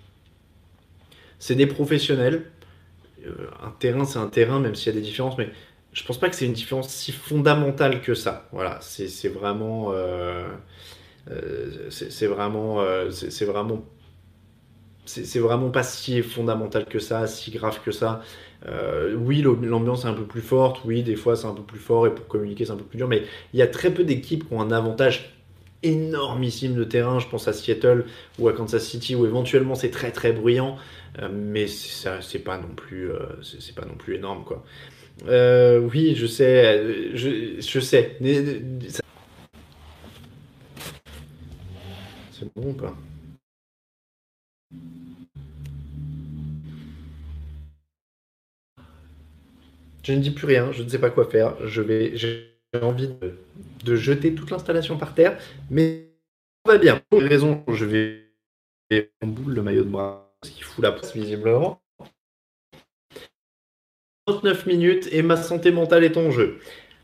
[1.38, 2.44] c'est des professionnels.
[3.26, 5.50] Euh, un terrain, c'est un terrain, même s'il y a des différences, mais
[5.92, 8.48] je pense pas que c'est une différence si fondamentale que ça.
[8.53, 9.92] Voilà, c'est vraiment.
[9.92, 10.46] Euh,
[11.31, 12.85] euh, c'est vraiment.
[13.11, 13.85] c'est vraiment.
[15.07, 18.22] C'est vraiment pas si fondamental que ça, si grave que ça.
[19.16, 22.07] Oui, l'ambiance est un peu plus forte, oui, des fois c'est un peu plus fort
[22.07, 24.46] et pour communiquer c'est un peu plus dur, mais il y a très peu d'équipes
[24.46, 25.33] qui ont un avantage
[25.83, 27.18] énormissime de terrain.
[27.18, 28.05] Je pense à Seattle
[28.38, 30.77] ou à Kansas City où éventuellement c'est très très bruyant,
[31.18, 33.18] euh, mais c'est pas non plus euh,
[33.77, 34.64] pas non plus énorme quoi.
[35.29, 38.16] Euh, oui, je sais, je, je sais.
[42.33, 42.96] C'est bon ou pas?
[50.02, 51.54] Je ne dis plus rien, je ne sais pas quoi faire.
[51.66, 53.10] Je vais, j'ai envie
[53.84, 55.38] de jeter toute l'installation par terre,
[55.70, 56.10] mais
[56.64, 57.00] ça va bien.
[57.10, 58.30] Pour une raison, je vais
[59.22, 61.82] en boule le maillot de bras, ce qui fout la place visiblement.
[64.26, 66.60] 39 minutes et ma santé mentale est en jeu.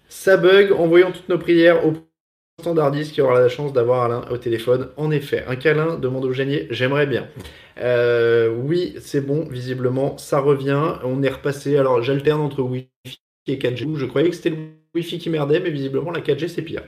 [0.09, 1.92] Ça bug, envoyons toutes nos prières au
[2.59, 4.88] standardiste qui aura la chance d'avoir Alain au téléphone.
[4.97, 7.29] En effet, un câlin, demande au génie, j'aimerais bien.
[7.79, 10.95] Euh, oui, c'est bon, visiblement, ça revient.
[11.05, 13.97] On est repassé, alors j'alterne entre Wi-Fi et 4G.
[13.97, 14.57] Je croyais que c'était le
[14.95, 16.83] Wi-Fi qui merdait, mais visiblement la 4G c'est pire.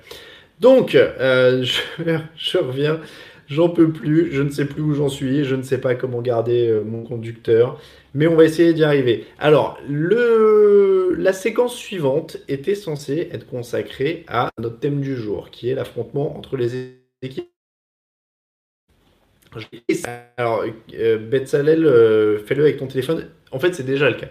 [0.58, 1.62] Donc, euh,
[2.36, 2.98] je, reviens,
[3.46, 6.22] j'en peux plus, je ne sais plus où j'en suis, je ne sais pas comment
[6.22, 7.78] garder euh, mon conducteur,
[8.18, 9.26] mais on va essayer d'y arriver.
[9.38, 15.70] Alors, le, la séquence suivante était censée être consacrée à notre thème du jour, qui
[15.70, 17.48] est l'affrontement entre les équipes.
[20.36, 23.28] Alors, euh, Betsalel, euh, fais-le avec ton téléphone.
[23.52, 24.28] En fait, c'est déjà le cas.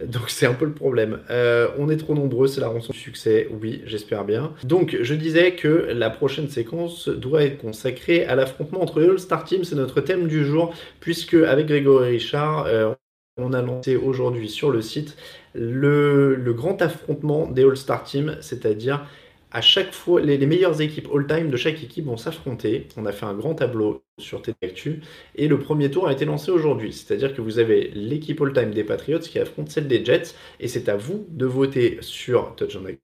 [0.00, 1.18] Donc c'est un peu le problème.
[1.28, 4.54] Euh, on est trop nombreux, c'est la rançon du succès, oui, j'espère bien.
[4.62, 9.44] Donc je disais que la prochaine séquence doit être consacrée à l'affrontement entre les All-Star
[9.44, 12.94] Teams, c'est notre thème du jour, puisque avec Grégory Richard, euh,
[13.36, 15.16] on a lancé aujourd'hui sur le site
[15.54, 19.06] le, grand affrontement des All-Star Teams, c'est-à-dire
[19.50, 22.88] à chaque fois, les, meilleures équipes all-time de chaque équipe vont s'affronter.
[22.96, 25.00] On a fait un grand tableau sur TTActu
[25.36, 26.92] et le premier tour a été lancé aujourd'hui.
[26.92, 30.88] C'est-à-dire que vous avez l'équipe all-time des Patriots qui affronte celle des Jets et c'est
[30.88, 32.96] à vous de voter sur Touchdown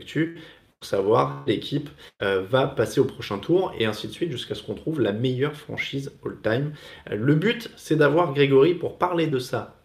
[0.00, 0.38] Actu
[0.80, 1.90] pour savoir l'équipe
[2.22, 5.12] euh, va passer au prochain tour et ainsi de suite jusqu'à ce qu'on trouve la
[5.12, 6.72] meilleure franchise all-time.
[7.10, 9.77] le but, c'est d'avoir Grégory pour parler de ça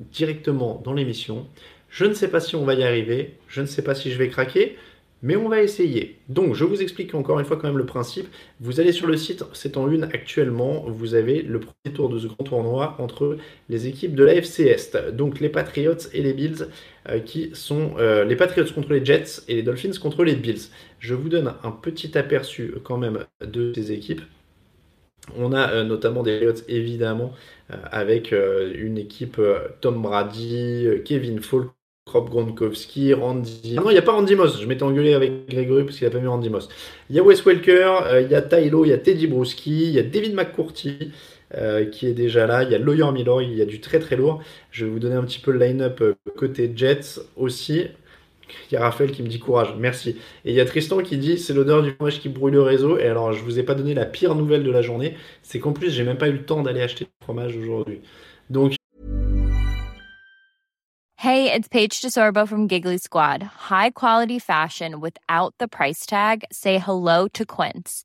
[0.00, 1.46] directement dans l'émission.
[1.88, 4.18] Je ne sais pas si on va y arriver, je ne sais pas si je
[4.18, 4.76] vais craquer,
[5.24, 6.18] mais on va essayer.
[6.28, 8.26] Donc, je vous explique encore une fois quand même le principe.
[8.60, 10.84] Vous allez sur le site, c'est en une actuellement.
[10.86, 13.38] Vous avez le premier tour de ce grand tournoi entre
[13.70, 14.98] les équipes de la FC Est.
[15.14, 16.68] Donc, les Patriots et les Bills,
[17.08, 20.68] euh, qui sont euh, les Patriots contre les Jets et les Dolphins contre les Bills.
[20.98, 24.20] Je vous donne un petit aperçu quand même de ces équipes.
[25.38, 27.32] On a euh, notamment des Patriots évidemment
[27.90, 29.40] avec une équipe
[29.80, 31.70] Tom Brady, Kevin Falk,
[32.06, 33.74] Rob Gronkowski, Randy.
[33.74, 34.60] non, il n'y a pas Randy Moss.
[34.60, 36.68] Je m'étais engueulé avec Gregory parce qu'il n'a pas mis Randy Moss.
[37.08, 39.84] Il y a Wes Welker, euh, il y a Tylo, il y a Teddy Bruschi,
[39.84, 41.12] il y a David McCourty
[41.54, 42.62] euh, qui est déjà là.
[42.62, 44.42] Il y a Lawyer Miller, il y a du très très lourd.
[44.70, 47.86] Je vais vous donner un petit peu le line-up euh, côté Jets aussi.
[48.70, 50.16] Il y a Raphaël qui me dit courage, merci.
[50.44, 52.98] Et il y a Tristan qui dit c'est l'odeur du fromage qui brouille le réseau.
[52.98, 55.72] Et alors, je vous ai pas donné la pire nouvelle de la journée, c'est qu'en
[55.72, 58.00] plus, j'ai même pas eu le temps d'aller acheter du fromage aujourd'hui.
[58.50, 58.74] Donc,
[61.16, 63.42] Hey, it's Paige DeSorbo from Giggly Squad.
[63.42, 66.44] High quality fashion without the price tag.
[66.52, 68.04] Say hello to Quince.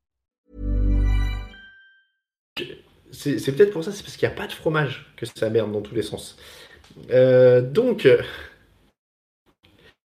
[3.11, 5.71] C'est peut-être pour ça, c'est parce qu'il n'y a pas de fromage que ça merde
[5.71, 6.37] dans tous les sens.
[7.11, 8.07] Euh, donc,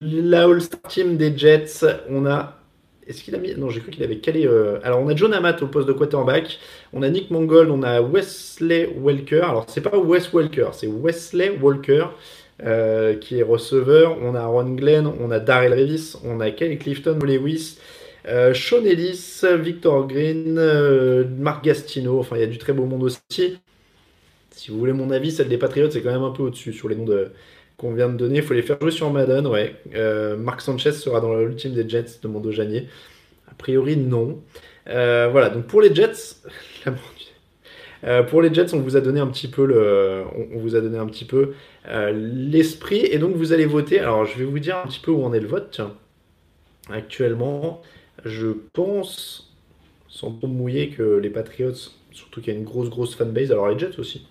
[0.02, 2.60] la All-Star Team des Jets, on a
[3.08, 3.54] est-ce qu'il a mis.
[3.56, 4.48] Non, j'ai cru qu'il avait calé.
[4.48, 6.60] Euh, alors, on a John Amat au poste de quarterback.
[6.92, 7.70] On a Nick Mangold.
[7.70, 9.42] On a Wesley Walker.
[9.42, 12.08] Alors, c'est pas Wes Walker, c'est Wesley Walker
[12.64, 14.18] euh, qui est receveur.
[14.22, 15.06] On a Ron Glenn.
[15.20, 16.16] On a Darrell Revis.
[16.24, 17.78] On a Kelly Clifton, Lewis.
[18.28, 20.54] Euh, Sean Ellis, Victor Green,
[21.38, 22.20] Marc Gastino.
[22.20, 23.60] Enfin, il y a du très beau monde aussi.
[24.52, 26.88] Si vous voulez mon avis, celle des Patriots, c'est quand même un peu au-dessus sur
[26.88, 27.32] les noms de,
[27.78, 28.38] qu'on vient de donner.
[28.38, 29.76] Il faut les faire jouer sur Madden, ouais.
[29.96, 32.88] Euh, Marc Sanchez sera dans l'ultime des Jets, de Mondo Janier.
[33.50, 34.42] A priori, non.
[34.88, 36.38] Euh, voilà, donc pour les Jets,
[38.06, 40.82] euh, pour les Jets, on vous a donné un petit peu le, on, vous a
[40.82, 41.54] donné un petit peu
[42.14, 44.00] l'esprit, et donc vous allez voter.
[44.00, 45.82] Alors, je vais vous dire un petit peu où en est le vote.
[46.90, 47.82] Actuellement,
[48.26, 49.56] je pense,
[50.10, 51.74] sans trop mouiller, que les Patriots,
[52.12, 54.28] surtout qu'il y a une grosse grosse fanbase, alors les Jets aussi,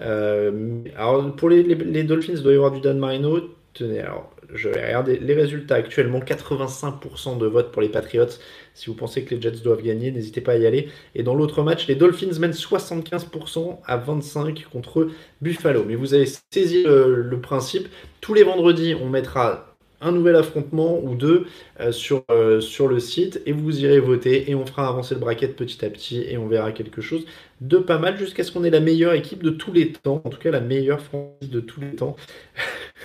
[0.00, 1.64] euh, alors pour les,
[2.04, 3.40] Dolphins, il doit y avoir du Dan Marino.
[3.74, 8.26] Tenez, alors je vais regarder les résultats actuellement 85% de vote pour les Patriots.
[8.74, 10.88] Si vous pensez que les Jets doivent gagner, n'hésitez pas à y aller.
[11.14, 15.08] Et dans l'autre match, les Dolphins mènent 75% à 25% contre
[15.40, 15.84] Buffalo.
[15.86, 17.88] Mais vous avez saisi le principe.
[18.20, 19.71] Tous les vendredis, on mettra
[20.02, 21.46] un nouvel affrontement ou deux
[21.80, 25.20] euh, sur, euh, sur le site et vous irez voter et on fera avancer le
[25.20, 27.24] bracket petit à petit et on verra quelque chose
[27.60, 30.30] de pas mal jusqu'à ce qu'on ait la meilleure équipe de tous les temps, en
[30.30, 32.16] tout cas la meilleure franchise de tous les temps.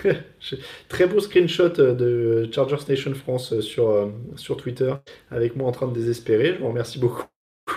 [0.90, 4.94] Très beau screenshot euh, de Charger Station France sur Twitter
[5.32, 7.37] avec moi en train de désespérer, je vous remercie beaucoup.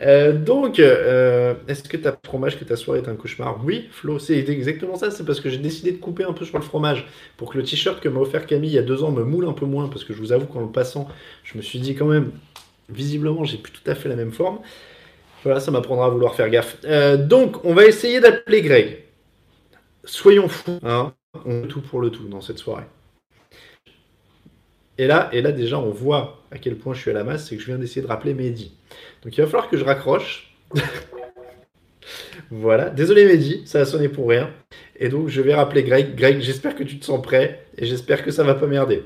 [0.00, 3.60] Euh, donc, euh, est-ce que ta fromage, que ta soirée est un cauchemar?
[3.64, 5.10] Oui, Flo, c'est exactement ça.
[5.10, 7.64] C'est parce que j'ai décidé de couper un peu sur le fromage pour que le
[7.64, 9.88] t-shirt que m'a offert Camille il y a deux ans me moule un peu moins.
[9.88, 11.08] Parce que je vous avoue qu'en le passant,
[11.42, 12.30] je me suis dit quand même,
[12.88, 14.60] visiblement, j'ai plus tout à fait la même forme.
[15.42, 16.78] Voilà, ça m'apprendra à vouloir faire gaffe.
[16.84, 19.04] Euh, donc, on va essayer d'appeler Greg.
[20.04, 21.12] Soyons fous, hein.
[21.44, 22.84] On tout pour le tout dans cette soirée.
[24.98, 27.48] Et là, et là, déjà, on voit à quel point je suis à la masse,
[27.48, 28.72] c'est que je viens d'essayer de rappeler Mehdi.
[29.22, 30.52] Donc il va falloir que je raccroche.
[32.50, 32.90] voilà.
[32.90, 34.50] Désolé Mehdi, ça a sonné pour rien.
[34.96, 36.16] Et donc je vais rappeler Greg.
[36.16, 39.04] Greg, j'espère que tu te sens prêt et j'espère que ça va pas merder.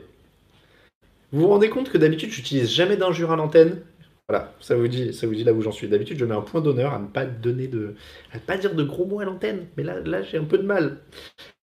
[1.30, 3.82] Vous vous rendez compte que d'habitude, j'utilise jamais d'injures à l'antenne?
[4.28, 5.88] Voilà, ça vous dit, ça vous dit là où j'en suis.
[5.88, 7.96] D'habitude, je mets un point d'honneur à ne pas donner de,
[8.32, 9.66] à ne pas dire de gros mots à l'antenne.
[9.76, 10.98] Mais là, là, j'ai un peu de mal.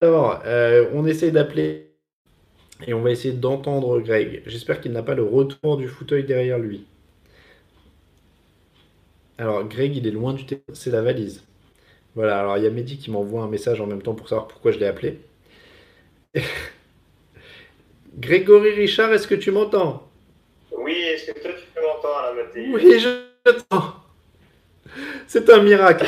[0.01, 1.88] Alors, euh, on essaye d'appeler
[2.87, 4.41] et on va essayer d'entendre Greg.
[4.45, 6.85] J'espère qu'il n'a pas le retour du fauteuil derrière lui.
[9.37, 10.75] Alors, Greg, il est loin du téléphone.
[10.75, 11.43] C'est la valise.
[12.15, 14.47] Voilà, alors il y a Mehdi qui m'envoie un message en même temps pour savoir
[14.47, 15.19] pourquoi je l'ai appelé.
[18.17, 20.03] Grégory Richard, est-ce que tu m'entends?
[20.87, 22.73] Est-ce que toi tu peux m'entendre là, Mathieu?
[22.73, 23.09] Oui, je
[23.43, 23.95] t'entends.
[25.27, 26.05] C'est un miracle.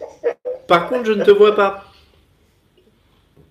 [0.68, 1.84] Par contre, je ne te vois pas.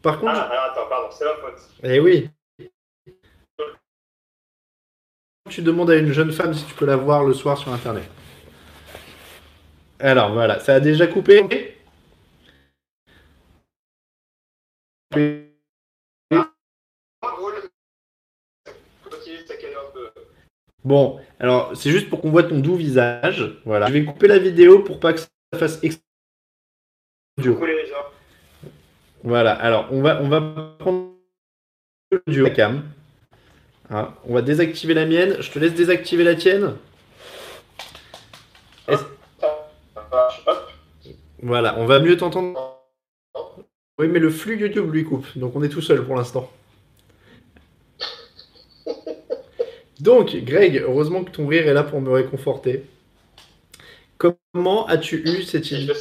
[0.02, 1.60] Par contre, Ah, attends, pardon, c'est ma faute.
[1.84, 2.30] eh oui.
[5.50, 8.10] Tu demandes à une jeune femme si tu peux la voir le soir sur internet.
[10.00, 11.78] Alors voilà, ça a déjà coupé.
[20.84, 23.60] Bon, alors c'est juste pour qu'on voit ton doux visage.
[23.66, 23.88] Voilà.
[23.88, 25.28] Je vais couper la vidéo pour pas que ça
[25.58, 25.80] fasse
[27.38, 27.60] audio.
[29.24, 30.42] Voilà, alors on va, on va
[30.80, 31.14] prendre
[32.12, 32.84] le duo cam.
[33.90, 35.38] Hein, on va désactiver la mienne.
[35.40, 36.76] Je te laisse désactiver la tienne.
[38.88, 39.00] Ah.
[41.42, 42.82] Voilà, on va mieux t'entendre.
[44.00, 46.52] Oui, mais le flux YouTube lui coupe, donc on est tout seul pour l'instant.
[50.00, 52.84] Donc, Greg, heureusement que ton rire est là pour me réconforter.
[54.18, 55.94] Comment as-tu eu cette idée?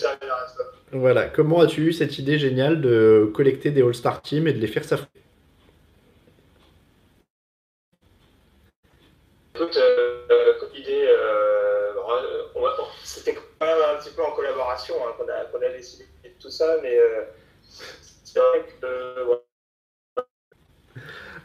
[0.93, 4.67] Voilà, comment as-tu eu cette idée géniale de collecter des All-Star Teams et de les
[4.67, 5.24] faire s'affronter?
[9.55, 11.09] Écoute, euh, euh, comme idée,
[13.03, 15.29] c'était quand même un petit peu en collaboration hein, qu'on
[15.61, 17.23] a, décidé de tout ça, mais euh,
[17.63, 19.37] c'est vrai que ouais,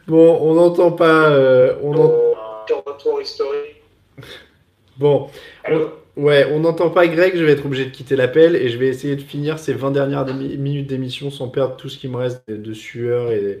[0.08, 1.30] Bon, on n'entend pas.
[1.30, 1.92] euh, on
[2.84, 3.82] retour historique.
[4.98, 5.30] Bon,
[6.16, 8.88] ouais, on n'entend pas Greg, je vais être obligé de quitter l'appel et je vais
[8.88, 12.42] essayer de finir ces 20 dernières minutes d'émission sans perdre tout ce qui me reste
[12.48, 13.60] de, de sueur et,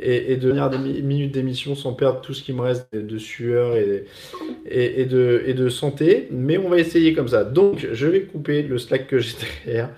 [0.00, 3.76] et, et de démi- minutes d'émission sans perdre tout ce qui me reste de, sueur
[3.76, 6.28] et de santé.
[6.30, 7.44] Mais on va essayer comme ça.
[7.44, 9.34] Donc, je vais couper le Slack que j'ai
[9.66, 9.90] derrière.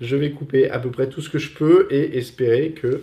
[0.00, 3.02] Je vais couper à peu près tout ce que je peux et espérer que.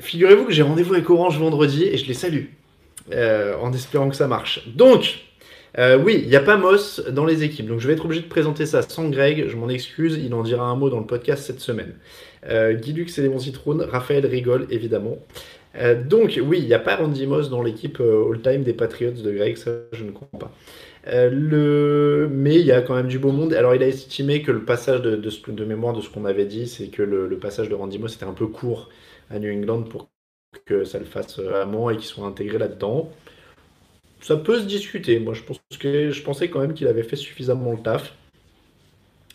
[0.00, 2.46] Figurez-vous que j'ai rendez-vous avec Orange vendredi et je les salue.
[3.12, 4.68] euh, en espérant que ça marche.
[4.76, 5.20] Donc,
[5.78, 8.20] euh, oui, il n'y a pas Moss dans les équipes, donc je vais être obligé
[8.22, 11.06] de présenter ça sans Greg, je m'en excuse, il en dira un mot dans le
[11.06, 11.94] podcast cette semaine.
[12.48, 15.18] Euh, Guy et les Citrone, Raphaël rigole évidemment.
[15.76, 19.12] Euh, donc oui, il n'y a pas Randy Moss dans l'équipe euh, all-time des Patriots
[19.12, 20.52] de Greg, ça je ne comprends pas.
[21.06, 22.28] Le...
[22.30, 23.54] Mais il y a quand même du beau monde.
[23.54, 26.88] Alors il a estimé que le passage de, mémoire de ce qu'on avait dit, c'est
[26.88, 28.88] que le, passage de Randy Moss était un peu court
[29.30, 30.10] à New England pour
[30.66, 33.10] que ça le fasse amont et qu'il soit intégré là-dedans.
[34.22, 35.18] Ça peut se discuter.
[35.18, 38.14] Moi, je, pense que, je pensais quand même qu'il avait fait suffisamment le taf.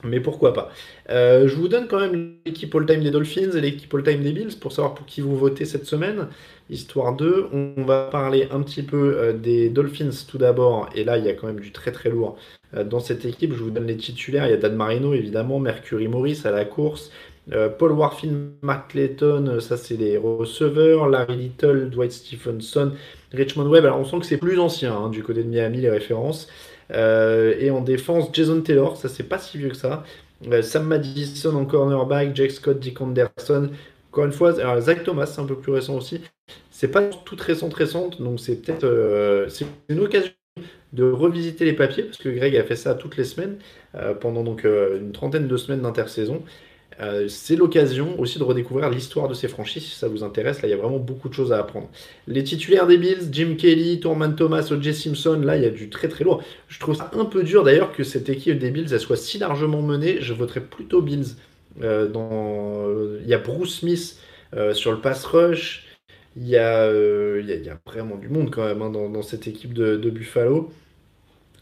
[0.04, 0.72] Mais pourquoi pas.
[1.10, 4.56] Euh, je vous donne quand même l'équipe all-time des Dolphins et l'équipe all-time des Bills
[4.60, 6.28] pour savoir pour qui vous votez cette semaine.
[6.70, 10.88] Histoire 2, on va parler un petit peu euh, des Dolphins tout d'abord.
[10.96, 12.38] Et là, il y a quand même du très très lourd
[12.76, 13.54] euh, dans cette équipe.
[13.54, 14.46] Je vous donne les titulaires.
[14.46, 17.12] Il y a Dan Marino, évidemment, Mercury Morris à la course.
[17.54, 21.08] Euh, Paul Warfield, Mark Clayton, euh, ça c'est les receveurs.
[21.08, 22.92] Larry Little, Dwight Stephenson,
[23.32, 23.86] Richmond Webb.
[23.86, 26.48] Alors on sent que c'est plus ancien hein, du côté de Miami, les références.
[26.92, 30.04] Euh, et en défense, Jason Taylor, ça c'est pas si vieux que ça.
[30.62, 33.70] Sam Madison en cornerback, Jake Scott, Dick Anderson.
[34.12, 36.22] Encore une fois, Zach Thomas, c'est un peu plus récent aussi.
[36.70, 40.32] C'est pas toute récente récente, donc c'est peut-être c'est une occasion
[40.94, 43.58] de revisiter les papiers parce que Greg a fait ça toutes les semaines
[44.20, 46.44] pendant donc une trentaine de semaines d'intersaison.
[47.00, 50.62] Euh, c'est l'occasion aussi de redécouvrir l'histoire de ces franchises si ça vous intéresse.
[50.62, 51.90] Là, il y a vraiment beaucoup de choses à apprendre.
[52.28, 54.94] Les titulaires des Bills, Jim Kelly, Torman Thomas, O.J.
[54.94, 56.44] Simpson, là, il y a du très très lourd.
[56.68, 59.82] Je trouve ça un peu dur d'ailleurs que cette équipe des Bills soit si largement
[59.82, 60.18] menée.
[60.22, 61.36] Je voterais plutôt Bills.
[61.84, 63.20] Euh.
[63.24, 64.18] Il y a Bruce Smith
[64.56, 65.84] euh, sur le pass rush.
[66.36, 66.92] Il y, a,
[67.86, 70.72] vraiment du monde quand même hein, dans, dans, cette équipe de, de, Buffalo.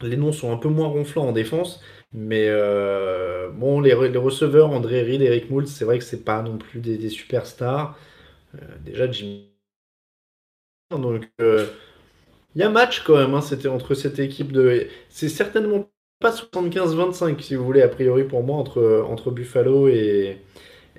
[0.02, 1.80] Les noms sont un peu moins ronflants en défense.
[2.16, 6.42] Mais euh, bon, les, les, receveurs, André Reed, Eric Moultz, c'est vrai que c'est pas
[6.42, 7.96] non plus des, superstars.
[8.54, 9.50] Euh, déjà, Jimmy.
[10.90, 11.66] Donc, euh,
[12.54, 13.34] il y a match quand même.
[13.34, 14.88] Hein, C'était entre cette équipe de.
[15.10, 20.38] C'est certainement pas 75-25, si vous voulez, a priori pour moi, entre, entre Buffalo et,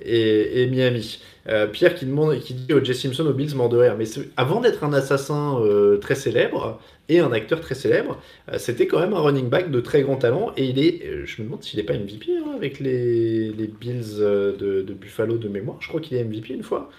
[0.01, 1.19] et, Miami.
[1.49, 3.95] Euh, Pierre qui demande, qui dit au Jay Simpson aux Bills mort de rire.
[3.97, 4.05] Mais
[4.35, 8.99] avant d'être un assassin euh, très célèbre et un acteur très célèbre, euh, c'était quand
[8.99, 10.51] même un running back de très grand talent.
[10.57, 14.17] Et il est, je me demande s'il n'est pas MVP hein, avec les, les Bills
[14.19, 15.77] de, Buffalo de mémoire.
[15.79, 16.89] Je crois qu'il est MVP une fois.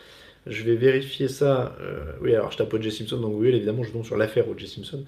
[0.46, 1.76] Je vais vérifier ça.
[2.22, 2.90] Oui, alors je tape O.J.
[2.90, 4.66] Simpson dans Google, évidemment, je tombe sur l'affaire O.J.
[4.66, 5.04] Simpson.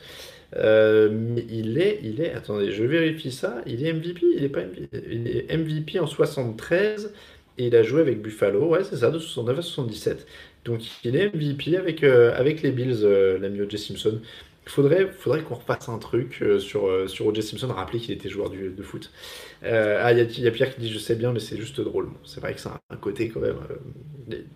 [0.55, 3.63] Mais il est, il est, attendez, je vérifie ça.
[3.65, 7.11] Il est MVP Il est pas MVP Il est MVP en 73.
[7.61, 10.27] Et il a joué avec Buffalo, ouais, c'est ça, de 69 à 77.
[10.65, 13.77] Donc il est MVP avec, euh, avec les Bills, euh, l'ami O.J.
[13.77, 14.19] Simpson.
[14.67, 17.43] Il faudrait, faudrait qu'on repasse un truc euh, sur, euh, sur O.J.
[17.43, 19.13] Simpson, rappeler qu'il était joueur de foot.
[19.63, 22.09] Euh, ah, il y, a Pierre qui dit Je sais bien, mais c'est juste drôle.
[22.25, 23.57] c'est vrai que c'est un, côté quand même.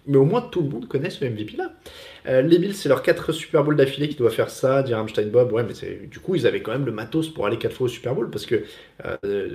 [0.06, 2.40] mais au moins, tout le monde connaît ce MVP là.
[2.40, 5.52] les Bills, c'est leur 4 Super Bowl d'affilée qui doivent faire ça, dit Rammstein Bob.
[5.52, 7.88] Ouais, mais du coup, ils avaient quand même le matos pour aller 4 fois au
[7.88, 8.64] Super Bowl parce que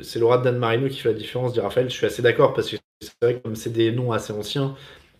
[0.03, 1.89] c'est l'aura Dan Marino qui fait la différence, dit Raphaël.
[1.89, 4.75] Je suis assez d'accord parce que c'est vrai que comme c'est des noms assez anciens.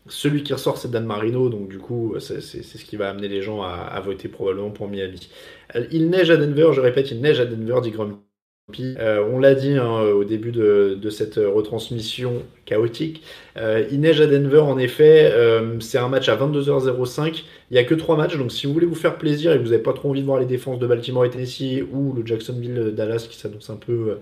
[0.08, 3.42] Celui qui ressort, c'est Dan Marino, donc du coup, c'est ce qui va amener les
[3.42, 5.30] gens à, voter probablement pour Miami.
[5.76, 8.96] Euh, il neige à Denver, je répète, il neige à Denver, dit Grumpy.
[9.00, 13.24] Euh, on l'a dit hein, au début de, cette retransmission chaotique.
[13.58, 15.32] Euh, il neige à Denver, en effet.
[15.80, 17.44] c'est un match à 22h05.
[17.70, 19.64] Il n'y a que trois matchs, donc si vous voulez vous faire plaisir et que
[19.64, 22.26] vous n'avez pas trop envie de voir les défenses de Baltimore et Tennessee ou le
[22.26, 24.18] Jacksonville-Dallas qui s'annonce un peu,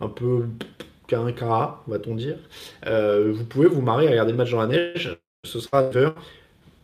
[0.00, 0.44] un peu
[1.32, 2.36] qu'un va-t-on dire,
[2.86, 6.10] vous pouvez vous marrer à regarder le match dans la neige ce sera Denver.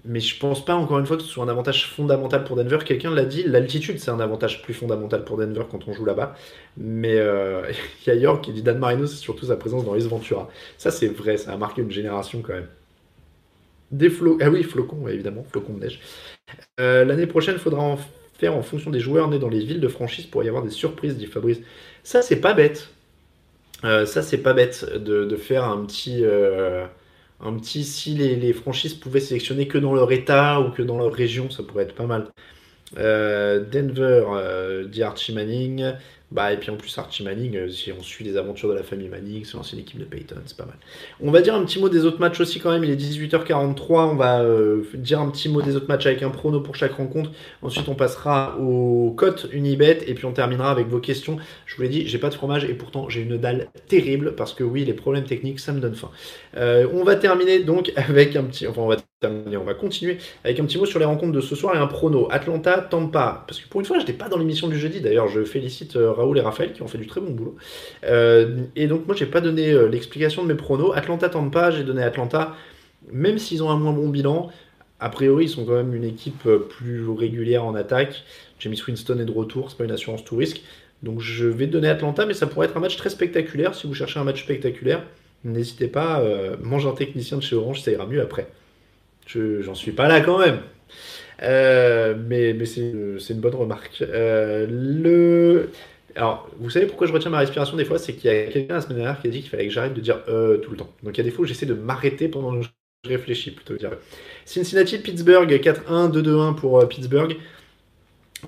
[0.05, 2.79] Mais je pense pas, encore une fois, que ce soit un avantage fondamental pour Denver.
[2.85, 6.35] Quelqu'un l'a dit, l'altitude, c'est un avantage plus fondamental pour Denver quand on joue là-bas.
[6.77, 7.71] Mais euh,
[8.07, 10.49] il y a York qui dit Dan Marino, c'est surtout sa présence dans Ace Ventura.
[10.77, 12.69] Ça, c'est vrai, ça a marqué une génération quand même.
[13.91, 16.01] Des flocons, ah oui, flocons, évidemment, flocons de neige.
[16.81, 17.99] Euh, l'année prochaine, il faudra en
[18.35, 20.71] faire en fonction des joueurs nés dans les villes de franchise pour y avoir des
[20.71, 21.61] surprises, dit Fabrice.
[22.03, 22.91] Ça, c'est pas bête.
[23.85, 26.25] Euh, ça, c'est pas bête de, faire un petit
[27.41, 31.13] un petit si les, franchises pouvaient sélectionner que dans leur état ou que dans leur
[31.13, 32.29] région, ça pourrait être pas mal.
[32.97, 35.93] Euh, Denver, euh, dit Archie Manning.
[36.31, 38.83] Bah, et puis en plus, Archie Manning, euh, si on suit les aventures de la
[38.83, 40.77] famille Manning, c'est l'ancienne équipe de Peyton, c'est pas mal.
[41.23, 44.11] On va dire un petit mot des autres matchs aussi quand même, il est 18h43,
[44.11, 46.93] on va euh, dire un petit mot des autres matchs avec un prono pour chaque
[46.93, 47.31] rencontre.
[47.63, 51.39] Ensuite, on passera aux cotes Unibet et puis on terminera avec vos questions.
[51.65, 54.53] Je vous l'ai dit, j'ai pas de fromage et pourtant j'ai une dalle terrible parce
[54.53, 56.11] que oui, les problèmes techniques, ça me donne faim.
[56.59, 60.19] Euh, on va terminer donc avec un petit, enfin on va terminer, on va continuer
[60.45, 62.29] avec un petit mot sur les rencontres de ce soir et un prono.
[62.31, 65.01] Atlanta, Tampa, parce que pour une fois, je n'étais pas dans l'émission du jeudi.
[65.01, 67.57] D'ailleurs, je félicite Raoul et Raphaël qui ont fait du très bon boulot.
[68.05, 70.93] Euh, et donc moi j'ai pas donné euh, l'explication de mes pronos.
[70.95, 72.55] Atlanta pas, j'ai donné Atlanta,
[73.13, 74.51] même s'ils ont un moins bon bilan.
[75.01, 78.25] A priori, ils sont quand même une équipe euh, plus régulière en attaque.
[78.59, 80.63] James Winston est de retour, c'est pas une assurance tout risque.
[81.05, 83.75] Donc je vais donner Atlanta, mais ça pourrait être un match très spectaculaire.
[83.77, 85.05] Si vous cherchez un match spectaculaire,
[85.45, 88.49] n'hésitez pas, à manger un technicien de chez Orange, ça ira mieux après.
[89.27, 90.59] Je, j'en suis pas là quand même.
[91.41, 94.01] mais, mais c'est, une bonne remarque.
[94.01, 95.71] le...
[96.19, 97.97] Alors, vous savez pourquoi je retiens ma respiration des fois?
[97.97, 99.95] C'est qu'il y a quelqu'un la semaine dernière qui a dit qu'il fallait que j'arrête
[99.95, 100.91] de dire euh tout le temps.
[101.05, 103.77] Donc il y a des fois où j'essaie de m'arrêter pendant que je réfléchis, plutôt
[103.77, 103.93] dire.
[104.45, 107.37] Cincinnati, Pittsburgh, 4-1, 2-2-1 pour euh, Pittsburgh.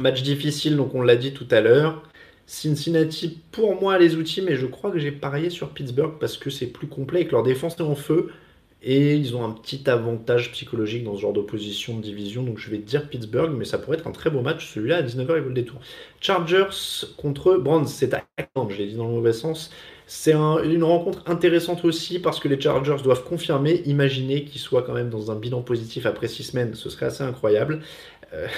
[0.01, 2.03] Match difficile, donc on l'a dit tout à l'heure.
[2.45, 6.51] Cincinnati, pour moi, les outils, mais je crois que j'ai parié sur Pittsburgh parce que
[6.51, 8.33] c'est plus complet et que leur défense est en feu.
[8.83, 12.43] Et ils ont un petit avantage psychologique dans ce genre d'opposition de division.
[12.43, 14.73] Donc je vais dire Pittsburgh, mais ça pourrait être un très beau match.
[14.73, 15.81] Celui-là à 19h, il vaut le détour.
[16.21, 18.25] Chargers contre Browns, c'est à
[18.71, 19.71] je l'ai dit dans le mauvais sens.
[20.07, 23.83] C'est une rencontre intéressante aussi parce que les Chargers doivent confirmer.
[23.87, 26.75] Imaginez qu'ils soient quand même dans un bilan positif après 6 semaines.
[26.75, 27.81] Ce serait assez incroyable.
[28.33, 28.49] Euh,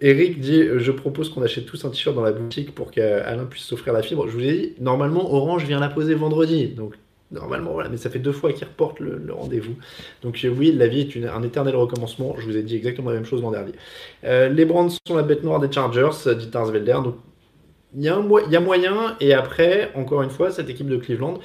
[0.00, 3.64] Eric dit Je propose qu'on achète tous un t-shirt dans la boutique pour qu'Alain puisse
[3.64, 4.26] s'offrir la fibre.
[4.28, 6.68] Je vous ai dit, normalement, Orange vient la poser vendredi.
[6.68, 6.94] Donc
[7.32, 9.74] Normalement, voilà, mais ça fait deux fois qu'il reporte le, rendez-vous.
[10.22, 12.36] Donc euh, oui, la vie est un éternel recommencement.
[12.38, 13.72] Je vous ai dit exactement la même chose l'an dernier.
[14.24, 16.98] Euh, les Brands sont la bête noire des Chargers, euh, dit Tarsvelder.
[17.02, 17.16] Donc
[17.96, 19.16] il y, a moyen.
[19.20, 21.38] Et après, encore une fois, cette équipe de Cleveland,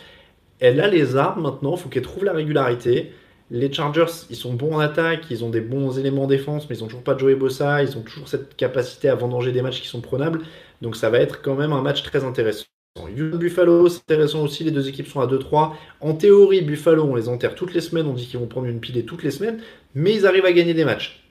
[0.60, 1.76] elle a les armes maintenant.
[1.76, 3.12] Il faut qu'elle trouve la régularité.
[3.50, 6.78] Les Chargers, ils sont bons en attaque, ils ont des bons éléments en défense, mais
[6.78, 9.62] ils n'ont toujours pas de Joey Bossa, ils ont toujours cette capacité à vendanger des
[9.62, 10.42] matchs qui sont prenables.
[10.82, 12.66] Donc ça va être quand même un match très intéressant.
[12.96, 15.74] Buffalo, c'est intéressant aussi, les deux équipes sont à 2-3.
[16.02, 18.80] En théorie, Buffalo, on les enterre toutes les semaines, on dit qu'ils vont prendre une
[18.80, 19.62] pilée toutes les semaines,
[19.96, 21.24] mais ils arrivent à gagner des matchs.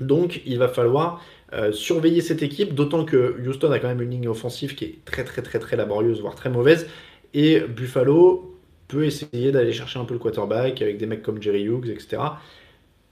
[0.00, 4.10] Donc il va falloir euh, surveiller cette équipe, d'autant que Houston a quand même une
[4.10, 6.88] ligne offensive qui est très très très très laborieuse, voire très mauvaise,
[7.34, 8.58] et Buffalo
[8.88, 12.22] peut essayer d'aller chercher un peu le quarterback avec des mecs comme Jerry Hughes, etc.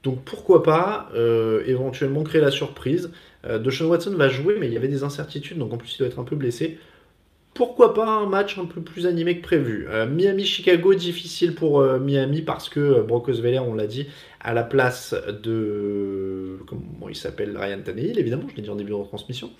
[0.03, 3.11] Donc pourquoi pas euh, éventuellement créer la surprise.
[3.45, 6.07] Euh, Watson va jouer, mais il y avait des incertitudes, donc en plus il doit
[6.07, 6.79] être un peu blessé
[7.55, 9.87] pourquoi pas un match un peu plus animé que prévu.
[9.89, 14.07] Euh, Miami-Chicago, difficile pour euh, Miami parce que euh, Broncos on l'a dit,
[14.41, 16.59] à la place de.
[16.67, 19.51] Comment il s'appelle Ryan Tannehill, évidemment, je l'ai dit en début de retransmission.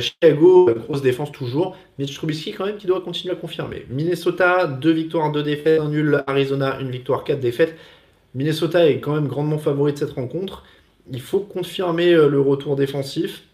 [0.00, 1.74] Chicago, grosse défense toujours.
[1.98, 3.86] Mitch Trubisky, quand même, qui doit continuer à confirmer.
[3.88, 6.22] Minnesota, deux victoires, deux défaites, un nul.
[6.26, 7.76] Arizona, une victoire, quatre défaites.
[8.34, 10.64] Minnesota est quand même grandement favori de cette rencontre.
[11.10, 13.44] Il faut confirmer le retour défensif.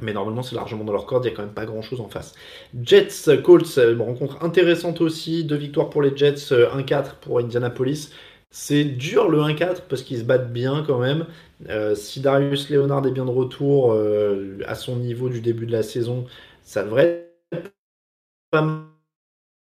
[0.00, 2.00] Mais normalement, c'est largement dans leur corde, il n'y a quand même pas grand chose
[2.00, 2.34] en face.
[2.82, 5.44] Jets, Colts, une rencontre intéressante aussi.
[5.44, 8.10] Deux victoires pour les Jets, 1-4 pour Indianapolis.
[8.50, 11.26] C'est dur le 1-4 parce qu'ils se battent bien quand même.
[11.68, 15.72] Euh, si Darius Leonard est bien de retour euh, à son niveau du début de
[15.72, 16.26] la saison,
[16.62, 17.72] ça devrait être
[18.50, 18.84] pas mal.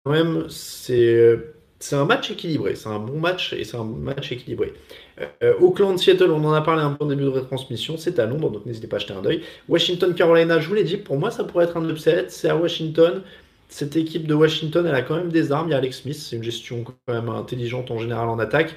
[0.04, 1.53] Quand même, c'est
[1.84, 2.76] c'est un match équilibré.
[2.76, 4.72] C'est un bon match et c'est un match équilibré.
[5.42, 7.98] Euh, Auckland, Seattle, on en a parlé un peu au début de retransmission.
[7.98, 9.42] C'est à Londres, donc n'hésitez pas à jeter un œil.
[9.68, 12.24] Washington, Carolina, je vous l'ai dit, pour moi, ça pourrait être un upset.
[12.28, 13.20] C'est à Washington.
[13.68, 15.68] Cette équipe de Washington, elle a quand même des armes.
[15.68, 18.74] Il y a Alex Smith, c'est une gestion quand même intelligente en général en attaque.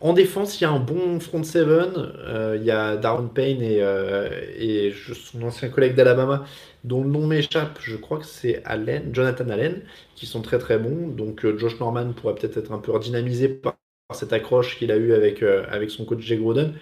[0.00, 1.92] En défense, il y a un bon front seven.
[2.26, 6.44] Euh, il y a Darren Payne et, euh, son ancien collègue d'Alabama,
[6.84, 7.78] dont le nom m'échappe.
[7.82, 9.82] Je crois que c'est Allen, Jonathan Allen,
[10.14, 11.08] qui sont très très bons.
[11.08, 13.76] Donc euh, Josh Norman pourrait peut-être être un peu redynamisé par,
[14.14, 15.44] cette accroche qu'il a eue avec,
[15.90, 16.72] son coach Jay Groden.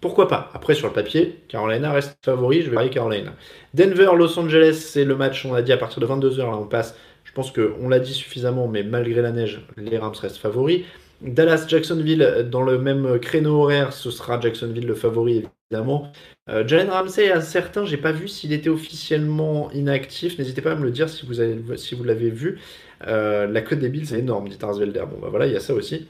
[0.00, 0.48] Pourquoi pas?
[0.54, 2.62] Après, sur le papier, Carolina reste favori.
[2.62, 3.34] Je vais parler Carolina.
[3.74, 6.38] Denver, Los Angeles, c'est le match, on a dit à partir de 22h.
[6.38, 6.96] Là, on passe.
[7.24, 10.84] Je pense qu'on l'a dit suffisamment, mais malgré la neige, les Rams restent favoris.
[11.20, 16.12] Dallas, Jacksonville, dans le même créneau horaire, ce sera Jacksonville le favori, évidemment.
[16.48, 20.38] Euh, Jalen Ramsey, à certains, j'ai pas vu s'il était officiellement inactif.
[20.38, 22.58] N'hésitez pas à me le dire si vous, l'avez vu.
[23.06, 25.04] Euh, la cote des Bills, c'est énorme, dit Arsvelder.
[25.10, 26.08] Bon, bah voilà, il y a ça aussi.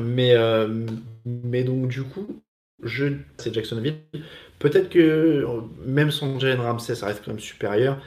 [0.00, 0.86] Mais, euh,
[1.26, 2.42] mais donc, du coup,
[2.82, 3.06] je,
[3.36, 3.96] c'est Jacksonville.
[4.58, 5.46] Peut-être que,
[5.84, 8.00] même sans Jalen Ramsey, ça reste quand même supérieur.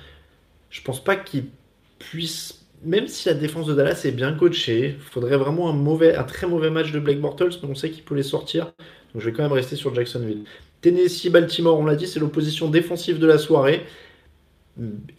[0.70, 1.46] Je pense pas qu'il
[2.00, 6.16] puisse même si la défense de Dallas est bien coachée, il faudrait vraiment un, mauvais,
[6.28, 8.66] très mauvais match de Blake Bortles, mais on sait qu'il peut les sortir.
[9.14, 10.44] Donc je vais quand même rester sur Jacksonville.
[10.82, 13.84] Tennessee, Baltimore, on l'a dit, c'est l'opposition défensive de la soirée.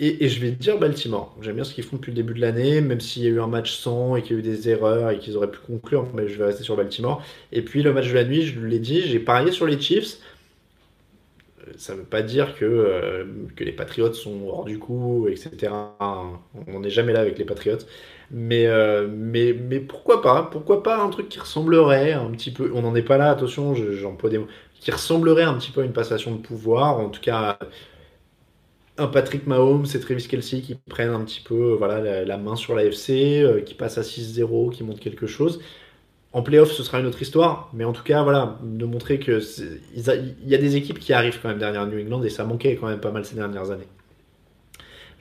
[0.00, 1.36] Et, je vais dire Baltimore.
[1.40, 3.40] J'aime bien ce qu'ils font depuis le début de l'année, même s'il y a eu
[3.40, 6.08] un match sans et qu'il y a eu des erreurs et qu'ils auraient pu conclure,
[6.12, 7.22] mais je vais rester sur Baltimore.
[7.52, 10.18] Et puis le match de la nuit, je l'ai dit, j'ai parié sur les Chiefs
[11.76, 13.24] ça ne veut pas dire que, euh,
[13.56, 15.72] que les Patriotes sont hors du coup, etc.
[16.66, 17.86] On n'est jamais là avec les Patriotes.
[18.30, 20.48] Mais, euh, mais, mais pourquoi pas?
[20.50, 22.70] Pourquoi pas un truc qui ressemblerait un petit peu.
[22.74, 24.48] On n'en est pas là, attention, j'emploie des mots.
[24.80, 26.98] Qui ressemblerait un petit peu à une passation de pouvoir.
[26.98, 27.58] En tout cas,
[28.98, 32.74] un Patrick Mahomes et Travis Kelsey qui prennent un petit peu voilà, la, main sur
[32.74, 35.60] l'AFC, euh, qui passent à 6-0, qui montent quelque chose.
[36.34, 39.40] En playoff, ce sera une autre histoire, mais en tout cas, voilà, de montrer que
[39.94, 42.74] il y a des équipes qui arrivent quand même derrière New England et ça manquait
[42.74, 43.86] quand même pas mal ces dernières années.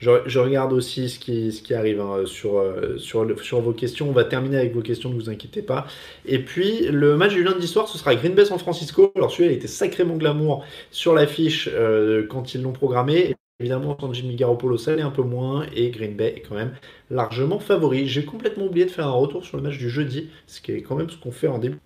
[0.00, 4.08] Je, regarde aussi ce qui, arrive hein, sur, euh, sur, vos questions.
[4.08, 5.86] On va terminer avec vos questions, ne vous inquiétez pas.
[6.26, 9.12] Et puis, le match du lundi soir, ce sera Green Bay San Francisco.
[9.14, 13.36] Alors, celui-là, il était sacrément glamour sur l'affiche euh, quand ils l'ont programmé.
[13.60, 16.76] Évidemment, quand Jimmy Garoppolo, ça l'est un peu moins, et Green Bay est quand même
[17.10, 18.06] largement favori.
[18.08, 20.82] J'ai complètement oublié de faire un retour sur le match du jeudi, ce qui est
[20.82, 21.78] quand même ce qu'on fait en début.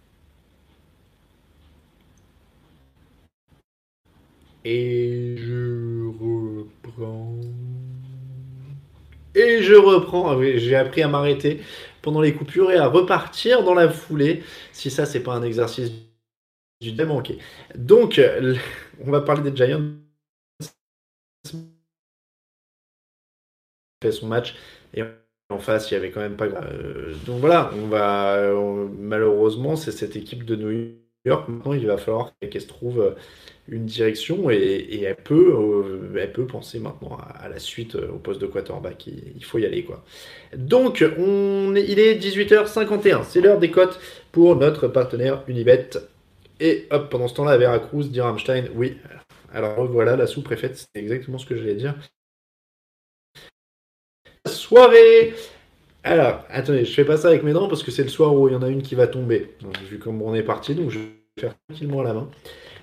[4.64, 7.40] Et je reprends.
[9.34, 10.30] Et je reprends.
[10.30, 11.60] Ah j'ai appris à m'arrêter
[12.02, 14.42] pendant les coupures et à repartir dans la foulée.
[14.72, 15.92] Si ça, c'est pas un exercice
[16.80, 17.38] du démanqué.
[17.76, 18.20] Donc,
[19.06, 19.82] on va parler des Giants
[24.02, 24.54] fait son match
[24.94, 25.02] et
[25.50, 28.52] en face il y avait quand même pas euh, donc voilà on va
[28.98, 30.92] malheureusement c'est cette équipe de New
[31.24, 33.10] York maintenant il va falloir qu'elle se trouve euh,
[33.68, 38.40] une direction et, elle peut euh, elle peut penser maintenant à, la suite au poste
[38.40, 39.06] de quarterback.
[39.06, 40.02] Il, il faut y aller quoi.
[40.56, 44.00] Donc on il est 18h51 c'est l'heure des cotes
[44.32, 45.90] pour notre partenaire Unibet.
[46.60, 48.96] Et hop pendant ce temps là à Veracruz dit Rammstein oui
[49.52, 51.94] alors voilà, la sous-préfète, c'est exactement ce que j'allais dire.
[54.46, 55.34] Soirée
[56.04, 58.48] Alors, attendez, je fais pas ça avec mes dents parce que c'est le soir où
[58.48, 59.54] il y en a une qui va tomber.
[59.88, 61.04] vu comme on est parti, donc je vais
[61.38, 62.30] faire tranquillement la main.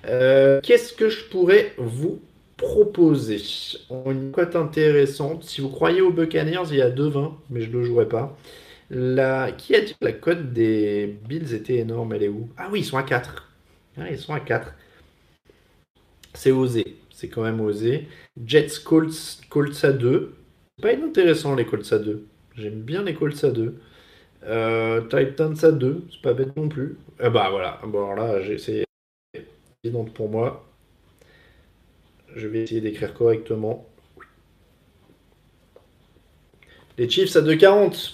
[0.06, 2.20] Euh, qu'est-ce que je pourrais vous
[2.56, 3.40] proposer?
[3.90, 5.44] Une cote intéressante.
[5.44, 8.36] Si vous croyez aux Buccaneers, il y a 2-20, mais je ne le jouerai pas.
[8.90, 9.50] La...
[9.52, 12.12] Qui a dit que la cote des Bills était énorme?
[12.12, 12.48] Elle est où?
[12.56, 13.50] Ah oui, ils sont à 4.
[13.98, 14.74] Ah, ils sont à 4.
[16.36, 16.98] C'est osé.
[17.10, 18.06] C'est quand même osé.
[18.44, 20.34] Jets Colts, Colts à 2.
[20.80, 22.26] Pas inintéressant les Colts à 2.
[22.56, 23.74] J'aime bien les Colts à 2.
[24.44, 26.04] Euh, Titans à 2.
[26.12, 26.98] C'est pas bête non plus.
[27.18, 27.80] Ah bah voilà.
[27.86, 28.84] Bon alors là, c'est
[29.82, 30.66] évident pour moi.
[32.34, 33.86] Je vais essayer d'écrire correctement.
[36.98, 38.12] Les Chiefs à 2,40.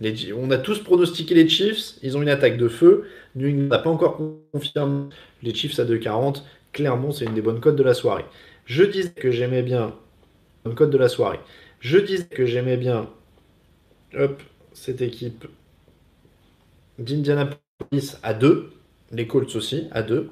[0.00, 1.98] Les, on a tous pronostiqué les Chiefs.
[2.02, 3.08] Ils ont une attaque de feu.
[3.36, 4.20] New n'a pas encore
[4.52, 5.08] confirmé
[5.44, 6.42] les Chiefs à 2,40
[6.72, 8.24] clairement, c'est une des bonnes codes de la soirée.
[8.66, 9.94] Je disais que j'aimais bien.
[10.64, 11.40] Bonne code de la soirée.
[11.80, 13.08] Je disais que j'aimais bien.
[14.72, 15.46] Cette équipe
[16.98, 18.72] d'Indianapolis à 2.
[19.12, 20.30] Les Colts aussi à 2.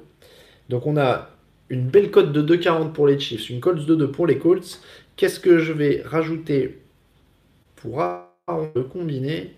[0.69, 1.31] Donc on a
[1.69, 4.81] une belle cote de 2,40 pour les Chiefs, une cote de 2 pour les Colts.
[5.15, 6.79] Qu'est-ce que je vais rajouter
[7.75, 8.01] pour
[8.91, 9.53] combiner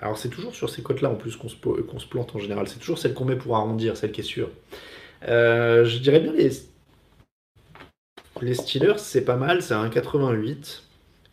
[0.00, 2.68] Alors c'est toujours sur ces cotes-là en plus qu'on se, se plante en général.
[2.68, 4.50] C'est toujours celle qu'on met pour arrondir, celle qui est sûre.
[5.28, 6.50] Euh, je dirais bien les,
[8.42, 10.82] les Steelers, c'est pas mal, c'est un 1,88.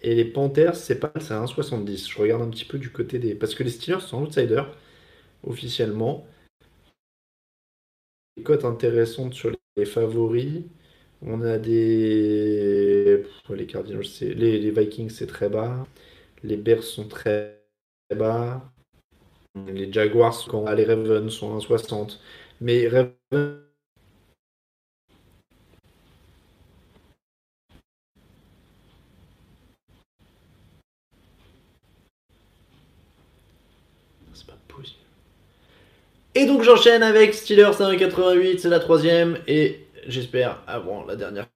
[0.04, 2.10] Et les Panthers, c'est pas mal, c'est un 1,70.
[2.10, 3.36] Je regarde un petit peu du côté des.
[3.36, 4.68] Parce que les Steelers sont outsiders,
[5.44, 6.26] officiellement.
[8.36, 10.64] Des cotes intéressantes sur les favoris.
[11.22, 13.24] On a des.
[13.50, 15.86] les Cardinals, les Vikings, c'est très bas.
[16.44, 17.61] Les Bears sont très
[18.16, 18.62] bas.
[19.68, 20.66] Les Jaguars, sont...
[20.72, 22.18] les Ravens sont 1,60.
[22.62, 23.62] Mais Ravens
[36.34, 41.48] Et donc j'enchaîne avec Steelers 1,88, c'est la troisième, et j'espère avant la dernière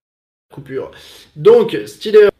[0.53, 0.91] coupure.
[1.35, 2.34] Donc Steelers.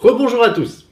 [0.00, 0.86] Rebonjour à tous.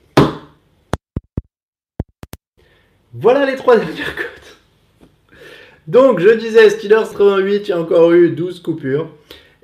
[3.15, 5.39] Voilà les trois dernières codes.
[5.87, 9.09] Donc, je disais, Steelers 88, il y a encore eu 12 coupures.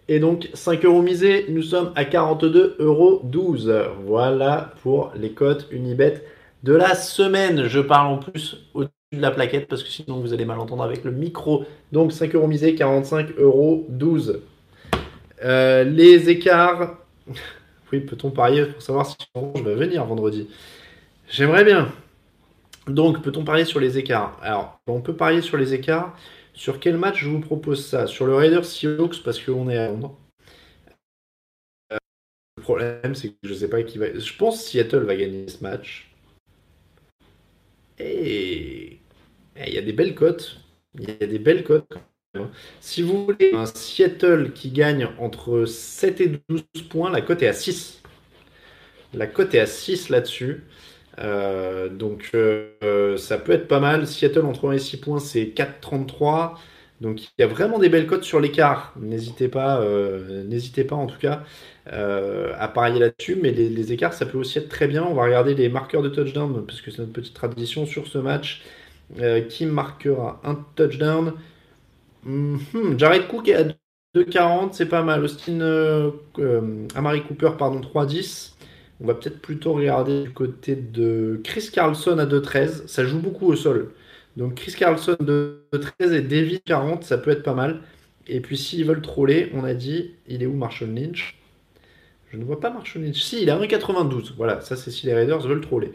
[0.09, 3.23] Et donc, 5 euros misés, nous sommes à 42,12 euros.
[4.07, 6.25] Voilà pour les cotes Unibet
[6.63, 7.69] de la semaine.
[7.69, 10.85] Je parle en plus au-dessus de la plaquette parce que sinon vous allez mal entendre
[10.85, 11.67] avec le micro.
[11.93, 13.87] Donc, 5 euros misés, 45,12 euros.
[15.45, 16.97] Euh, les écarts.
[17.93, 20.49] Oui, peut-on parier pour savoir si je vais venir vendredi?
[21.29, 21.93] J'aimerais bien.
[22.87, 24.39] Donc, peut-on parier sur les écarts?
[24.43, 26.17] Alors, on peut parier sur les écarts.
[26.55, 28.07] Sur quel match je vous propose ça?
[28.07, 30.17] Sur le Raiders Seahawks parce qu'on est à Londres.
[31.93, 31.97] Euh,
[32.57, 34.19] le problème, c'est que je ne sais pas qui va.
[34.19, 36.11] Je pense que Seattle va gagner ce match.
[37.99, 39.01] Et
[39.57, 40.61] il y a des belles cotes.
[40.99, 41.93] Il y a des belles cotes.
[42.81, 47.49] Si vous voulez un Seattle qui gagne entre 7 et 12 points, la cote est
[47.49, 48.03] à 6.
[49.15, 50.65] La cote est à 6 là-dessus.
[51.21, 54.07] Euh, donc euh, ça peut être pas mal.
[54.07, 56.57] Seattle entre 1 et 6 points, c'est 4,33.
[57.01, 58.95] Donc il y a vraiment des belles cotes sur l'écart.
[59.01, 61.43] N'hésitez pas, euh, n'hésitez pas en tout cas
[61.87, 63.39] à parier là-dessus.
[63.41, 65.05] Mais les, écarts, ça peut aussi être très bien.
[65.05, 68.19] On va regarder les marqueurs de touchdown parce que c'est notre petite tradition sur ce
[68.19, 68.63] match.
[69.49, 71.35] qui marquera un touchdown?
[72.25, 73.65] Mhm, Jared Cook est à
[74.15, 75.25] 2,40, c'est pas mal.
[75.25, 76.13] Austin
[76.95, 78.53] Amari Cooper, pardon, 3,10.
[79.01, 82.87] On va peut-être plutôt regarder du côté de Chris Carlson à 2-13.
[82.87, 83.93] Ça joue beaucoup au sol.
[84.37, 87.83] Donc Chris Carlson de 13 et David 40, ça peut être pas mal.
[88.27, 91.39] Et puis s'ils veulent troller, on a dit, il est où Marshall Lynch?
[92.33, 93.23] Je ne vois pas Marshall Lynch.
[93.23, 94.35] Si, il est à 1,92.
[94.37, 95.93] Voilà, ça c'est si les Raiders veulent troller.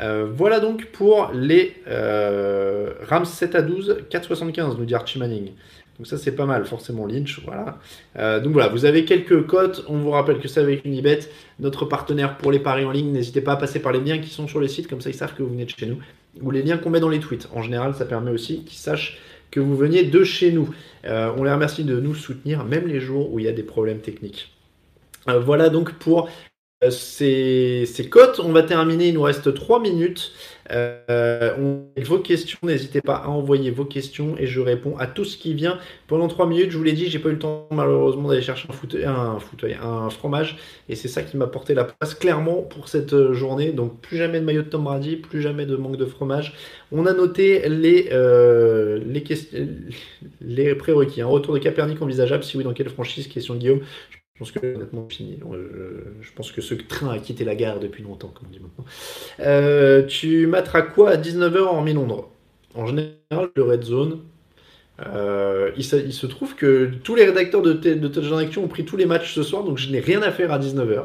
[0.00, 5.52] Euh, voilà donc pour les euh, Rams 7 à 12, 4,75 nous dit Archie Manning.
[5.98, 7.78] Donc ça c'est pas mal, forcément Lynch, voilà.
[8.16, 11.20] Euh, donc voilà, vous avez quelques cotes, on vous rappelle que c'est avec Unibet,
[11.58, 14.30] notre partenaire pour les paris en ligne, n'hésitez pas à passer par les liens qui
[14.30, 15.98] sont sur le site, comme ça ils savent que vous venez de chez nous,
[16.40, 17.48] ou les liens qu'on met dans les tweets.
[17.52, 19.18] En général, ça permet aussi qu'ils sachent
[19.50, 20.68] que vous veniez de chez nous.
[21.04, 24.00] On les remercie de nous soutenir, même les jours où il y a des problèmes
[24.00, 24.52] techniques.
[25.26, 26.28] Voilà donc pour
[26.90, 28.40] ces, ces cotes.
[28.40, 30.32] On va terminer, il nous reste 3 minutes.
[30.70, 31.54] Euh,
[31.96, 35.54] vos questions, n'hésitez pas à envoyer vos questions et je réponds à tout ce qui
[35.54, 35.78] vient.
[36.06, 38.68] Pendant 3 minutes, je vous l'ai dit, j'ai pas eu le temps malheureusement d'aller chercher
[38.68, 38.72] un
[39.40, 40.58] fauteuil, un, fromage
[40.88, 43.72] et c'est ça qui m'a porté la place clairement pour cette euh, journée.
[43.72, 46.54] Donc plus jamais de maillot de Tom Brady, plus jamais de manque de fromage.
[46.92, 49.00] On a noté les, euh,
[50.40, 51.22] les, prérequis.
[51.22, 53.28] Un retour de Capernic envisageable, si oui, dans quelle franchise?
[53.28, 53.80] Question de Guillaume.
[54.38, 55.40] Pense que honnêtement fini.
[56.20, 58.84] Je, pense que ce train a quitté la gare depuis longtemps, comme on dit maintenant.
[59.40, 62.30] Euh, tu materas quoi à 19h en mi-Londres?
[62.74, 64.20] En général, le Red Zone.
[65.04, 68.96] Euh, il, se, trouve que tous les rédacteurs de, de Touchdown Action ont pris tous
[68.96, 71.04] les matchs ce soir, donc je n'ai rien à faire à 19h.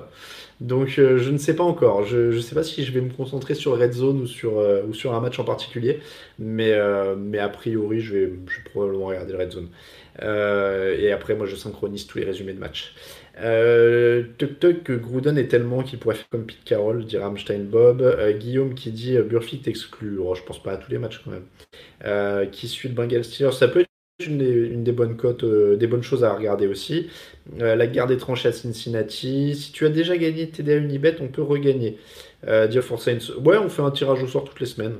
[0.61, 2.03] Donc euh, je ne sais pas encore.
[2.03, 5.19] Je ne sais pas si je vais me concentrer sur Red Zone ou sur, un
[5.19, 6.01] match en particulier.
[6.37, 9.69] Mais, a priori, je vais, je vais probablement regarder le Red Zone.
[10.21, 12.93] et après, moi, je synchronise tous les résumés de match.
[13.41, 18.01] Euh, Tuk Tuk, Gruden est tellement qu'il pourrait faire comme Pete Carroll, dit Ramstein Bob.
[18.01, 20.19] Euh, Guillaume qui dit euh, Burfict exclu.
[20.19, 21.45] Oh, je pense pas à tous les matchs quand même.
[22.05, 23.53] Euh, qui suit le Bengal Steelers.
[23.53, 23.89] Ça peut être
[24.25, 24.37] une
[24.83, 27.09] des, bonnes cotes, des bonnes choses à regarder aussi.
[27.57, 29.55] la guerre des tranchées à Cincinnati.
[29.55, 31.97] Si tu as déjà gagné TDA Unibet, on peut regagner.
[32.47, 33.33] Euh, for Saints.
[33.43, 34.97] Ouais, on fait un tirage au sort toutes les semaines.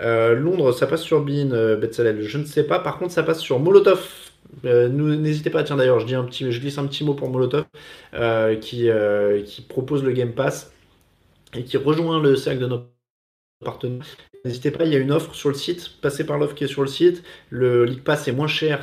[0.00, 2.22] Londres, ça passe sur Bean, Betsalel.
[2.22, 2.78] Je ne sais pas.
[2.78, 4.23] Par contre, ça passe sur Molotov
[4.64, 7.30] euh, n'hésitez pas, tiens d'ailleurs, je, dis un petit, je glisse un petit mot pour
[7.30, 7.64] Molotov
[8.14, 10.72] euh, qui, euh, qui propose le Game Pass
[11.54, 12.82] et qui rejoint le cercle de nos
[13.64, 14.04] partenaires.
[14.44, 15.92] N'hésitez pas, il y a une offre sur le site.
[16.02, 17.22] Passez par l'offre qui est sur le site.
[17.48, 18.82] Le League Pass est moins cher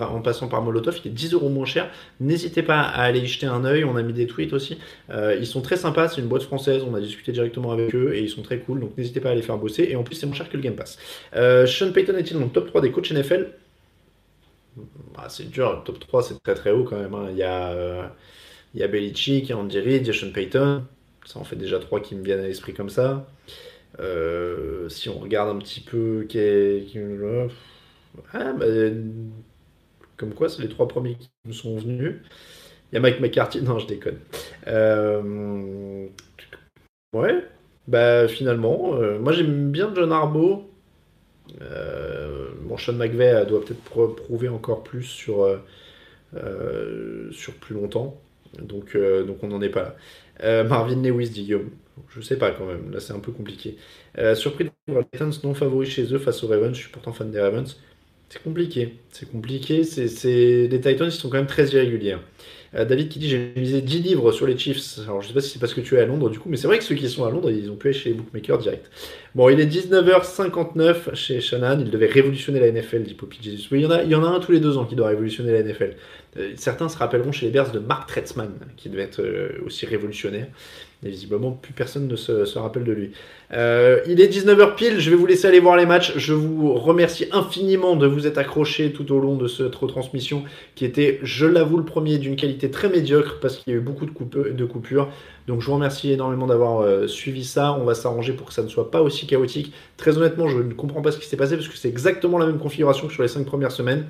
[0.00, 0.98] en passant par Molotov.
[1.04, 1.90] Il est 10 euros moins cher.
[2.18, 3.84] N'hésitez pas à aller y jeter un œil.
[3.84, 4.78] On a mis des tweets aussi.
[5.10, 6.08] Ils sont très sympas.
[6.08, 6.82] C'est une boîte française.
[6.90, 8.80] On a discuté directement avec eux et ils sont très cool.
[8.80, 9.86] Donc n'hésitez pas à les faire bosser.
[9.90, 10.98] Et en plus, c'est moins cher que le Game Pass.
[11.34, 13.50] Sean Payton est-il dans le top 3 des coachs NFL
[15.16, 15.76] Ah, C'est dur.
[15.78, 17.14] Le top 3, c'est très très haut quand même.
[17.14, 17.28] hein.
[17.30, 17.70] Il y a.
[17.72, 18.06] euh,
[18.74, 19.78] il y a Belichick, Andy
[20.14, 20.84] Sean Payton.
[21.26, 23.28] Ça en fait déjà trois qui me viennent à l'esprit comme ça.
[24.00, 26.26] Euh, si on regarde un petit peu
[28.32, 28.66] Ah, bah,
[30.16, 32.16] comme quoi, c'est les trois premiers qui me sont venus.
[32.92, 33.62] Il y a Mike McCarthy.
[33.62, 34.20] Non, je déconne.
[34.68, 36.06] Euh,
[37.12, 37.44] Ouais,
[37.88, 40.69] bah finalement, euh, moi j'aime bien John Harbaugh.
[41.62, 45.58] Euh, Sean McVay doit peut-être pro- prouver encore plus sur, euh,
[46.36, 48.20] euh, sur plus longtemps.
[48.60, 49.96] Donc, euh, donc on n'en est pas
[50.40, 50.64] là.
[50.64, 51.70] Marvin Lewis, dit Guillaume.
[52.08, 53.76] Je sais pas quand même, là c'est un peu compliqué.
[54.34, 57.12] Surpris de voir les Titans non favoris chez eux face aux Ravens, je suis pourtant
[57.12, 57.78] fan des Ravens.
[58.30, 60.68] C'est compliqué, c'est compliqué, c'est, c'est...
[60.68, 62.16] les Titans ils sont quand même très irréguliers.
[62.76, 65.00] Euh, David qui dit j'ai misé 10 livres sur les Chiefs.
[65.02, 66.56] Alors je sais pas si c'est parce que tu es à Londres du coup, mais
[66.56, 68.58] c'est vrai que ceux qui sont à Londres ils ont pu aller chez les bookmakers
[68.58, 68.88] direct.
[69.34, 73.66] Bon, il est 19h59 chez Shannon, il devait révolutionner la NFL, dit Poppy Jesus.
[73.72, 75.64] Oui, il y, en a, il un tous les deux ans qui doit révolutionner la
[75.64, 75.96] NFL.
[76.36, 79.86] Euh, certains se rappelleront chez les Bears de Mark Tretzman, qui devait être euh, aussi
[79.86, 80.46] révolutionnaire.
[81.02, 83.12] Et visiblement, plus personne ne se, rappelle de lui.
[83.54, 86.12] Euh, il est 19h pile, je vais vous laisser aller voir les matchs.
[86.16, 90.44] Je vous remercie infiniment de vous être accrochés tout au long de cette retransmission
[90.74, 93.82] qui était, je l'avoue, le premier d'une qualité très médiocre parce qu'il y a eu
[93.82, 95.08] beaucoup de coupures.
[95.46, 97.72] Donc je vous remercie énormément d'avoir euh, suivi ça.
[97.80, 99.72] On va s'arranger pour que ça ne soit pas aussi chaotique.
[99.96, 102.44] Très honnêtement, je ne comprends pas ce qui s'est passé parce que c'est exactement la
[102.46, 104.04] même configuration que sur les 5 premières semaines.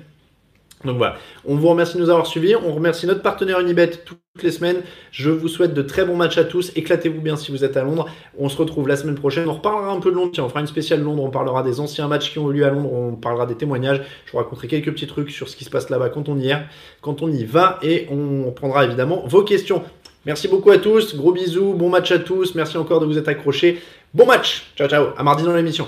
[0.83, 1.15] Donc voilà,
[1.45, 4.77] on vous remercie de nous avoir suivis, on remercie notre partenaire Unibet toutes les semaines.
[5.11, 7.83] Je vous souhaite de très bons matchs à tous, éclatez-vous bien si vous êtes à
[7.83, 8.07] Londres.
[8.37, 10.67] On se retrouve la semaine prochaine, on reparlera un peu de Londres, on fera une
[10.67, 13.45] spéciale Londres, on parlera des anciens matchs qui ont eu lieu à Londres, on parlera
[13.45, 16.29] des témoignages, je vous raconterai quelques petits trucs sur ce qui se passe là-bas quand
[16.29, 16.57] on y est,
[17.01, 19.83] quand on y va, et on prendra évidemment vos questions.
[20.25, 23.27] Merci beaucoup à tous, gros bisous, bon match à tous, merci encore de vous être
[23.27, 23.81] accrochés.
[24.13, 25.87] Bon match, ciao ciao, à mardi dans l'émission.